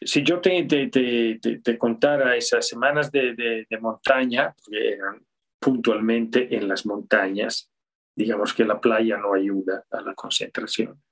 [0.00, 5.24] Si yo te, te, te, te contara esas semanas de, de, montaña, porque eran
[5.58, 7.70] puntualmente en las montañas.
[8.16, 11.02] Digamos que la playa no ayuda a la concentración.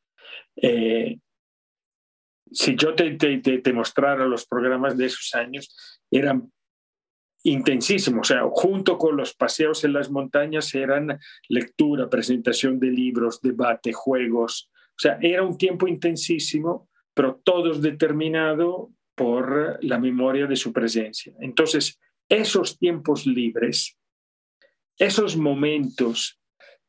[0.57, 1.19] Eh,
[2.51, 6.53] si yo te, te, te, mostrara los programas de esos años, eran
[7.45, 8.31] intensísimos.
[8.31, 11.19] O sea, junto con los paseos en las montañas eran
[11.49, 14.71] lectura, presentación de libros, debate, juegos.
[14.91, 21.35] O sea, era un tiempo intensísimo, pero todos determinado por la memoria de su presencia.
[21.41, 21.99] Entonces,
[22.29, 23.97] esos tiempos libres
[24.99, 26.39] esos momentos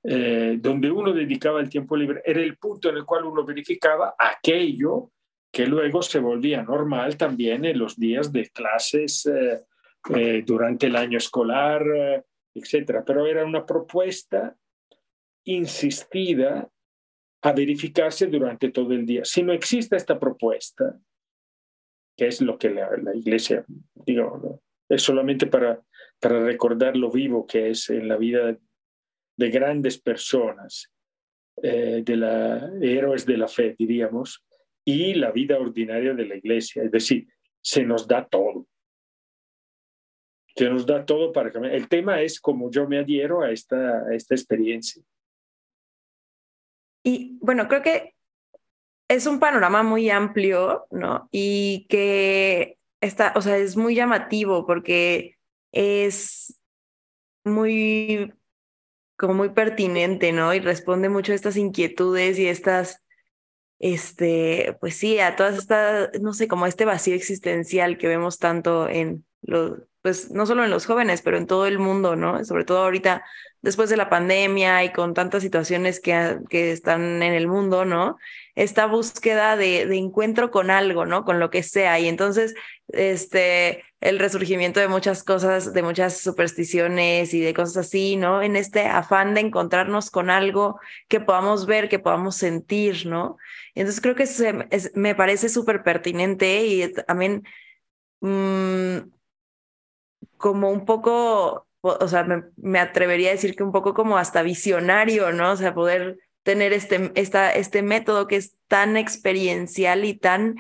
[0.03, 4.15] eh, donde uno dedicaba el tiempo libre era el punto en el cual uno verificaba
[4.17, 5.11] aquello
[5.51, 9.61] que luego se volvía normal también en los días de clases eh,
[10.13, 11.83] eh, durante el año escolar,
[12.53, 13.03] etc.
[13.05, 14.55] Pero era una propuesta
[15.45, 16.69] insistida
[17.43, 19.23] a verificarse durante todo el día.
[19.25, 20.97] Si no existe esta propuesta,
[22.17, 23.63] que es lo que la, la iglesia,
[24.05, 25.81] digo, es solamente para
[26.23, 28.57] para recordar lo vivo que es en la vida
[29.35, 30.91] de grandes personas,
[31.61, 34.43] eh, de la, héroes de la fe, diríamos,
[34.85, 36.83] y la vida ordinaria de la iglesia.
[36.83, 37.27] Es decir,
[37.61, 38.67] se nos da todo.
[40.55, 41.73] Se nos da todo para cambiar.
[41.73, 45.01] El tema es cómo yo me adhiero a esta, a esta experiencia.
[47.03, 48.13] Y bueno, creo que
[49.07, 51.27] es un panorama muy amplio, ¿no?
[51.31, 55.37] Y que está, o sea, es muy llamativo porque
[55.71, 56.59] es
[57.43, 58.33] muy,
[59.17, 60.53] como muy pertinente, ¿no?
[60.53, 63.03] Y responde mucho a estas inquietudes y estas,
[63.79, 68.89] este, pues sí, a todas estas, no sé, como este vacío existencial que vemos tanto
[68.89, 72.43] en los, pues no solo en los jóvenes, pero en todo el mundo, ¿no?
[72.43, 73.23] Sobre todo ahorita,
[73.61, 78.17] después de la pandemia y con tantas situaciones que, que están en el mundo, ¿no?
[78.53, 81.23] Esta búsqueda de, de, encuentro con algo, ¿no?
[81.23, 81.99] Con lo que sea.
[82.01, 82.53] Y entonces,
[82.89, 88.41] este, el resurgimiento de muchas cosas, de muchas supersticiones y de cosas así, ¿no?
[88.41, 93.37] En este afán de encontrarnos con algo que podamos ver, que podamos sentir, ¿no?
[93.75, 94.25] Entonces creo que
[94.95, 97.43] me parece súper pertinente y también...
[98.21, 99.13] Mmm,
[100.43, 102.25] como un poco, o sea,
[102.57, 105.51] me, atrevería a decir que un poco como hasta visionario, ¿no?
[105.53, 110.57] O sea, poder tener este, esta, este método que es tan experiencial y tan,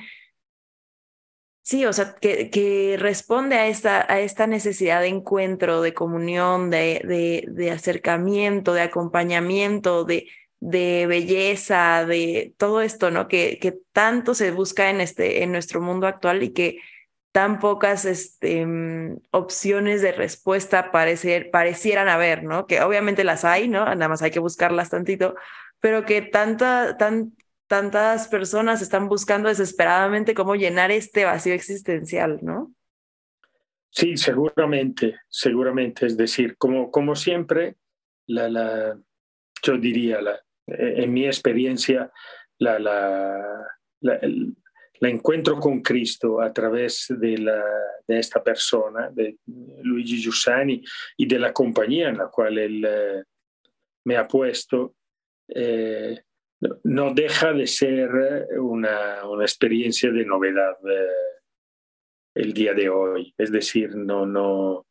[1.63, 6.69] sí, o sea, que, que responde a esta, a esta necesidad de encuentro, de comunión,
[6.69, 10.27] de, de, acercamiento, de acompañamiento, de,
[10.59, 13.27] de belleza, de todo esto, ¿no?
[13.27, 16.79] Que, que tanto se busca en, este, en nuestro mundo actual y que
[17.33, 22.67] tan pocas este, mm, opciones de respuesta parecer, parecieran haber, ¿no?
[22.67, 23.85] Que obviamente las hay, ¿no?
[23.85, 25.35] Nada más hay que buscarlas tantito,
[25.79, 27.33] pero que tanta, tan,
[27.73, 32.71] tantas personas están buscando desesperadamente cómo llenar este vacío existencial, ¿no?
[33.89, 36.05] Sí, seguramente, seguramente.
[36.05, 37.77] Es decir, como, como siempre,
[38.27, 42.11] yo diría, la, en mi experiencia,
[42.59, 43.65] la,
[45.01, 47.43] encuentro con Cristo a través de
[48.07, 49.37] esta persona, de
[49.81, 50.83] Luigi Giussani,
[51.17, 53.23] y de la compañía en la cual él eh,
[54.03, 54.93] me ha puesto,
[55.47, 56.21] eh,
[56.83, 58.09] no deja de ser
[58.59, 61.07] una, una experiencia de novedad eh,
[62.35, 63.33] el día de hoy.
[63.37, 64.87] Es decir, no, no,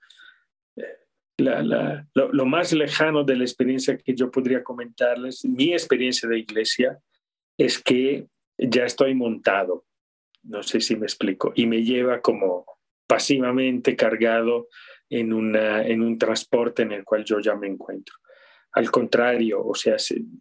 [1.38, 6.28] la, la, lo, lo, más lejano de la experiencia que yo podría comentarles, mi experiencia
[6.28, 6.98] de iglesia,
[7.58, 8.26] es que
[8.58, 9.84] ya estoy montado
[10.42, 12.66] no sé si me explico, y me lleva como
[13.06, 14.68] pasivamente cargado
[15.08, 18.14] en, una, en un transporte en el cual yo ya me encuentro.
[18.72, 19.96] Al contrario, o sea,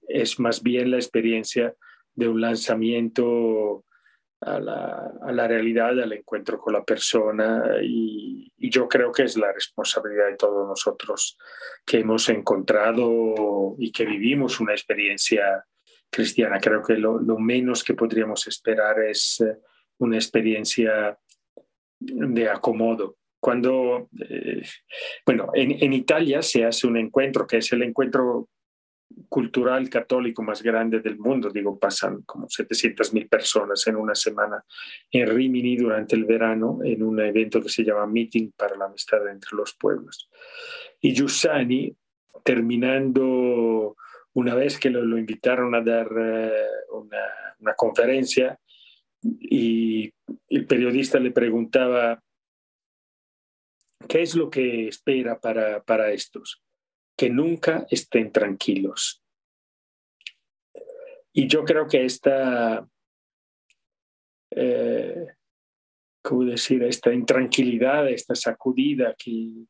[0.08, 1.76] es más bien la experiencia
[2.16, 3.86] de un lanzamiento
[4.41, 9.36] a la, a la realidad, al encuentro con la persona y, yo creo que es
[9.36, 11.38] la responsabilidad de todos nosotros
[11.86, 15.66] que hemos encontrado y que vivimos una experiencia
[16.10, 16.58] cristiana.
[16.60, 19.44] Creo que lo, lo menos que podríamos esperar es
[19.98, 21.20] una experiencia
[21.99, 23.18] de acomodo.
[23.42, 24.62] Cuando, eh,
[25.26, 28.48] bueno, en, en, Italia se hace un encuentro que es el encuentro
[29.30, 34.64] cultural católico más grande del mundo, digo, pasan como 700 mil personas en una semana
[35.10, 39.28] en Rimini durante el verano, en un evento que se llama Meeting para la Amistad
[39.28, 40.30] entre los Pueblos.
[41.02, 41.96] Y Giussani,
[42.44, 43.96] terminando,
[44.34, 47.26] una vez que lo, lo invitaron a dar uh, una,
[47.60, 48.58] una conferencia,
[49.24, 50.12] y
[50.50, 52.22] el periodista le preguntaba,
[54.07, 56.61] ¿qué es lo que espera para, para estos?
[57.18, 59.22] Que nunca estén tranquilos.
[61.34, 62.86] Y yo creo que esta,
[64.52, 65.28] eh,
[66.22, 66.84] ¿cómo decir?
[66.84, 69.65] Esta intranquilidad, esta sacudida que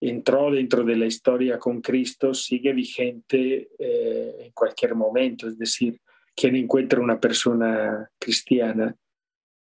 [0.00, 5.48] entró dentro de la historia con Cristo sigue vigente eh, en cualquier momento.
[5.48, 6.00] Es decir,
[6.34, 8.94] quien encuentra una persona cristiana,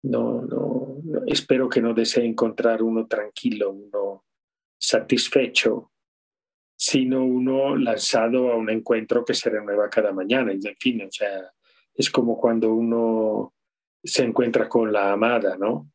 [0.03, 4.26] no, no, espero que no desee encontrar uno tranquilo, uno
[4.78, 5.91] satisfecho,
[6.76, 10.52] sino uno lanzado a un encuentro que se renueva cada mañana.
[10.52, 11.52] En fin, o sea,
[11.94, 13.53] es como cuando uno
[14.03, 15.91] se encuentra con la amada, ¿no?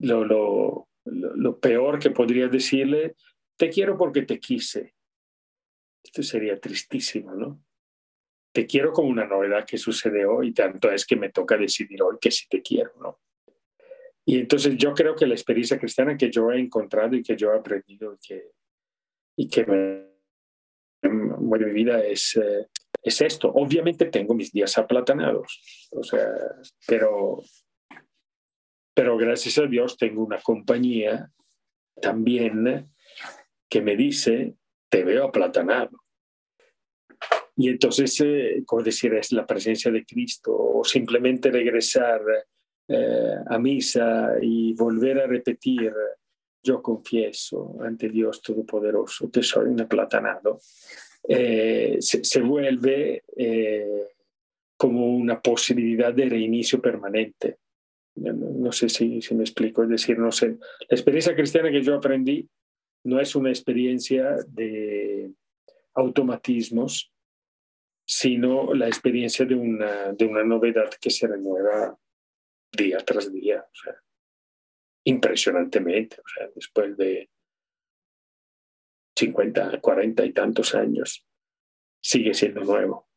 [0.00, 3.16] Lo, lo, lo peor que podría decirle,
[3.56, 4.94] te quiero porque te quise.
[6.04, 7.62] Esto sería tristísimo, ¿no?
[8.52, 12.16] Te quiero como una novedad que sucede hoy, tanto es que me toca decidir hoy
[12.20, 13.20] que sí te quiero, ¿no?
[14.24, 17.52] Y entonces yo creo que la experiencia cristiana que yo he encontrado y que yo
[17.52, 18.50] he aprendido y que,
[19.36, 22.66] y que me, mueve mi vida es, eh,
[23.02, 23.50] es esto.
[23.50, 26.28] Obviamente tengo mis días aplatanados, o sea,
[26.86, 27.42] pero,
[28.94, 31.30] pero gracias a Dios tengo una compañía
[32.02, 32.86] también
[33.68, 34.56] que me dice,
[34.90, 36.07] te veo aplatanado
[37.60, 42.22] y entonces, eh, como decir, es la presencia de Cristo o simplemente regresar
[42.86, 45.92] eh, a misa y volver a repetir,
[46.62, 50.60] yo confieso ante Dios Todopoderoso que soy un aplatanado,
[51.28, 54.06] eh, se, se, vuelve eh,
[54.76, 57.58] como una posibilidad de reinicio permanente.
[58.14, 61.82] No, no sé si, si, me explico, es decir, no sé, la experiencia cristiana que
[61.82, 62.48] yo aprendí
[63.02, 65.32] no es una experiencia de
[65.94, 67.12] automatismos,
[68.08, 71.94] sino la experiencia de una, de una novedad que se renueva
[72.72, 73.60] día tras día.
[73.60, 73.94] O sea,
[75.04, 77.28] impresionantemente, o sea, después de
[79.14, 81.26] 50, 40 y tantos años,
[82.02, 83.10] sigue siendo nuevo.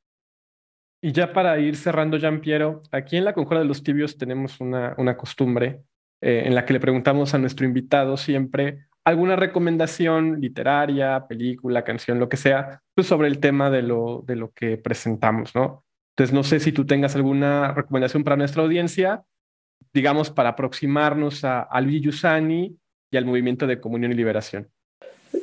[1.02, 4.60] Y ya para ir cerrando, Jean Piero, aquí en la Conjura de los Tibios tenemos
[4.60, 5.84] una, una costumbre
[6.20, 12.20] eh, en la que le preguntamos a nuestro invitado siempre alguna recomendación literaria, película, canción,
[12.20, 15.84] lo que sea, pues sobre el tema de lo, de lo que presentamos, ¿no?
[16.16, 19.24] Entonces, no sé si tú tengas alguna recomendación para nuestra audiencia,
[19.94, 22.78] digamos, para aproximarnos a, a Luigi Giussani
[23.12, 24.70] y al movimiento de comunión y liberación.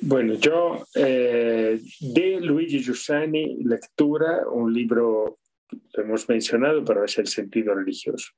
[0.03, 5.39] Bueno, yo eh, de Luigi Giussani, lectura, un libro,
[5.95, 8.33] lo hemos mencionado, pero es el sentido religioso.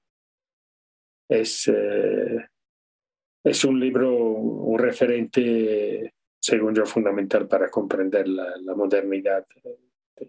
[1.29, 2.49] Es, eh,
[3.43, 9.47] es un libro, un referente, según yo, fundamental para comprender la, la modernidad.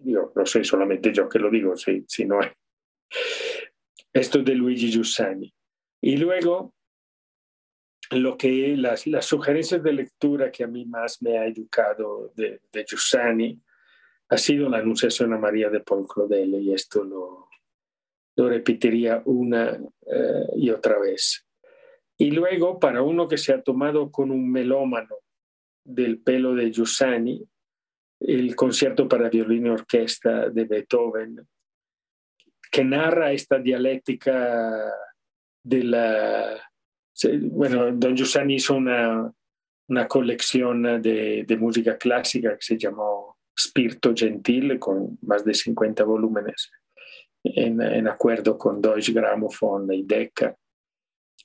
[0.03, 2.51] Yo, no soy solamente yo que lo digo, si, si no es.
[4.13, 5.53] Esto de Luigi Giussani.
[6.01, 6.73] Y luego,
[8.11, 12.61] lo que las, las sugerencias de lectura que a mí más me ha educado de,
[12.71, 13.61] de Giussani
[14.29, 17.49] ha sido la Anunciación a María de Paul Claudel, y esto lo,
[18.37, 21.45] lo repetiría una eh, y otra vez.
[22.21, 25.15] Y luego, para uno que se ha tomado con un melómano
[25.83, 27.43] del pelo de Giussani,
[28.19, 31.47] el concierto para violín y orquesta de Beethoven,
[32.71, 34.93] que narra esta dialéctica
[35.63, 36.61] de la
[37.49, 39.33] bueno, Don Giussani hizo una,
[39.87, 46.03] una colección de, de, música clásica que se llamó Spirito Gentile, con más de 50
[46.03, 46.69] volúmenes,
[47.43, 50.55] en, en acuerdo con Deutsche Grammophon y Decca.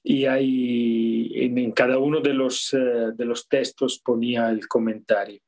[0.09, 5.41] Y hay, en, en cada uno de los, uh, de los textos ponía el comentario.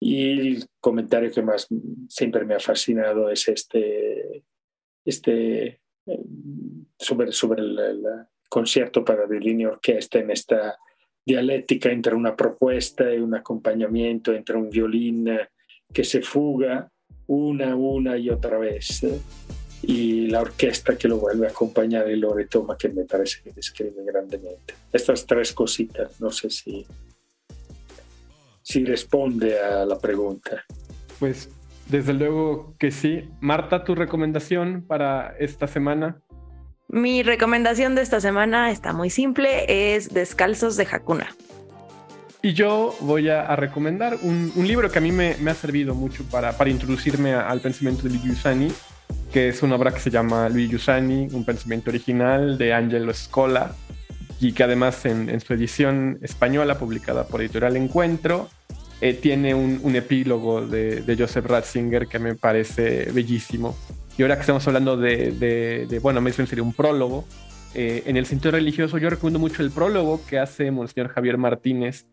[0.00, 1.68] Y el comentario que más
[2.08, 4.42] siempre me ha fascinado es este,
[5.04, 6.24] este eh,
[6.98, 10.76] sobre, sobre la, concierto para violín y orquesta en esta
[11.24, 15.28] dialéctica entre una propuesta y un acompañamiento, entre un violín
[15.94, 16.90] que se fuga
[17.28, 19.04] una, una y otra vez
[19.82, 23.52] y la orquesta que lo vuelve a acompañar y lo retoma, que me parece que
[23.52, 24.74] describe grandemente.
[24.92, 26.86] Estas tres cositas, no sé si,
[28.62, 30.64] si responde a la pregunta.
[31.18, 31.48] Pues
[31.90, 33.28] desde luego que sí.
[33.40, 36.20] Marta, tu recomendación para esta semana.
[36.88, 41.28] Mi recomendación de esta semana está muy simple, es Descalzos de Hakuna.
[42.42, 46.56] Y yo voy a, recomendar un, libro que a mí me, ha servido mucho para,
[46.56, 48.72] para introducirme al pensamiento de Usani,
[49.32, 53.74] que es una obra que se llama Luigi Usani, un pensamiento original de Angelo Scola,
[54.40, 58.48] y que además en, su edición española, publicada por Editorial Encuentro,
[59.00, 63.76] eh, tiene un, epílogo de, de Joseph Ratzinger que me parece bellísimo.
[64.20, 65.32] Y ahora que estamos hablando de,
[65.88, 67.24] de, bueno, me sería un prólogo,
[67.74, 72.06] eh, en el sentido religioso yo recomiendo mucho el prólogo que hace Monseñor Javier Martínez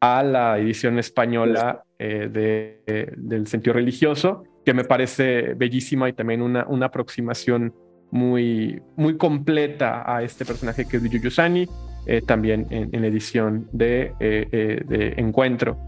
[0.00, 6.42] a la edición española eh, de, del sentido religioso, que me parece bellísima y también
[6.42, 7.72] una, una aproximación
[8.10, 11.66] muy, muy completa a este personaje que es Yuyusani,
[12.04, 15.78] eh, también en, en, edición de, eh, de Encuentro.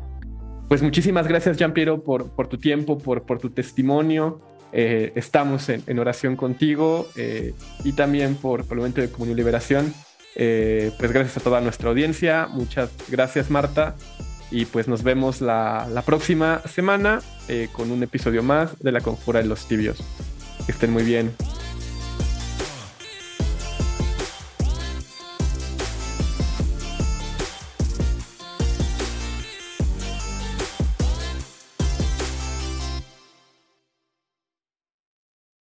[0.67, 4.41] Pues muchísimas gracias, Jean Piero, por, por tu tiempo, por, por tu testimonio.
[4.73, 7.53] Eh, estamos en, oración contigo eh,
[7.85, 9.93] y también por, el momento de Comunión Liberación.
[10.37, 12.49] Eh, pues gracias a toda nuestra audiencia.
[12.51, 13.95] Muchas gracias, Marta.
[14.51, 17.21] Y pues nos vemos la, próxima semana
[17.73, 19.99] con un episodio más de La Conjura de los Tibios.
[20.67, 21.33] Que estén muy bien.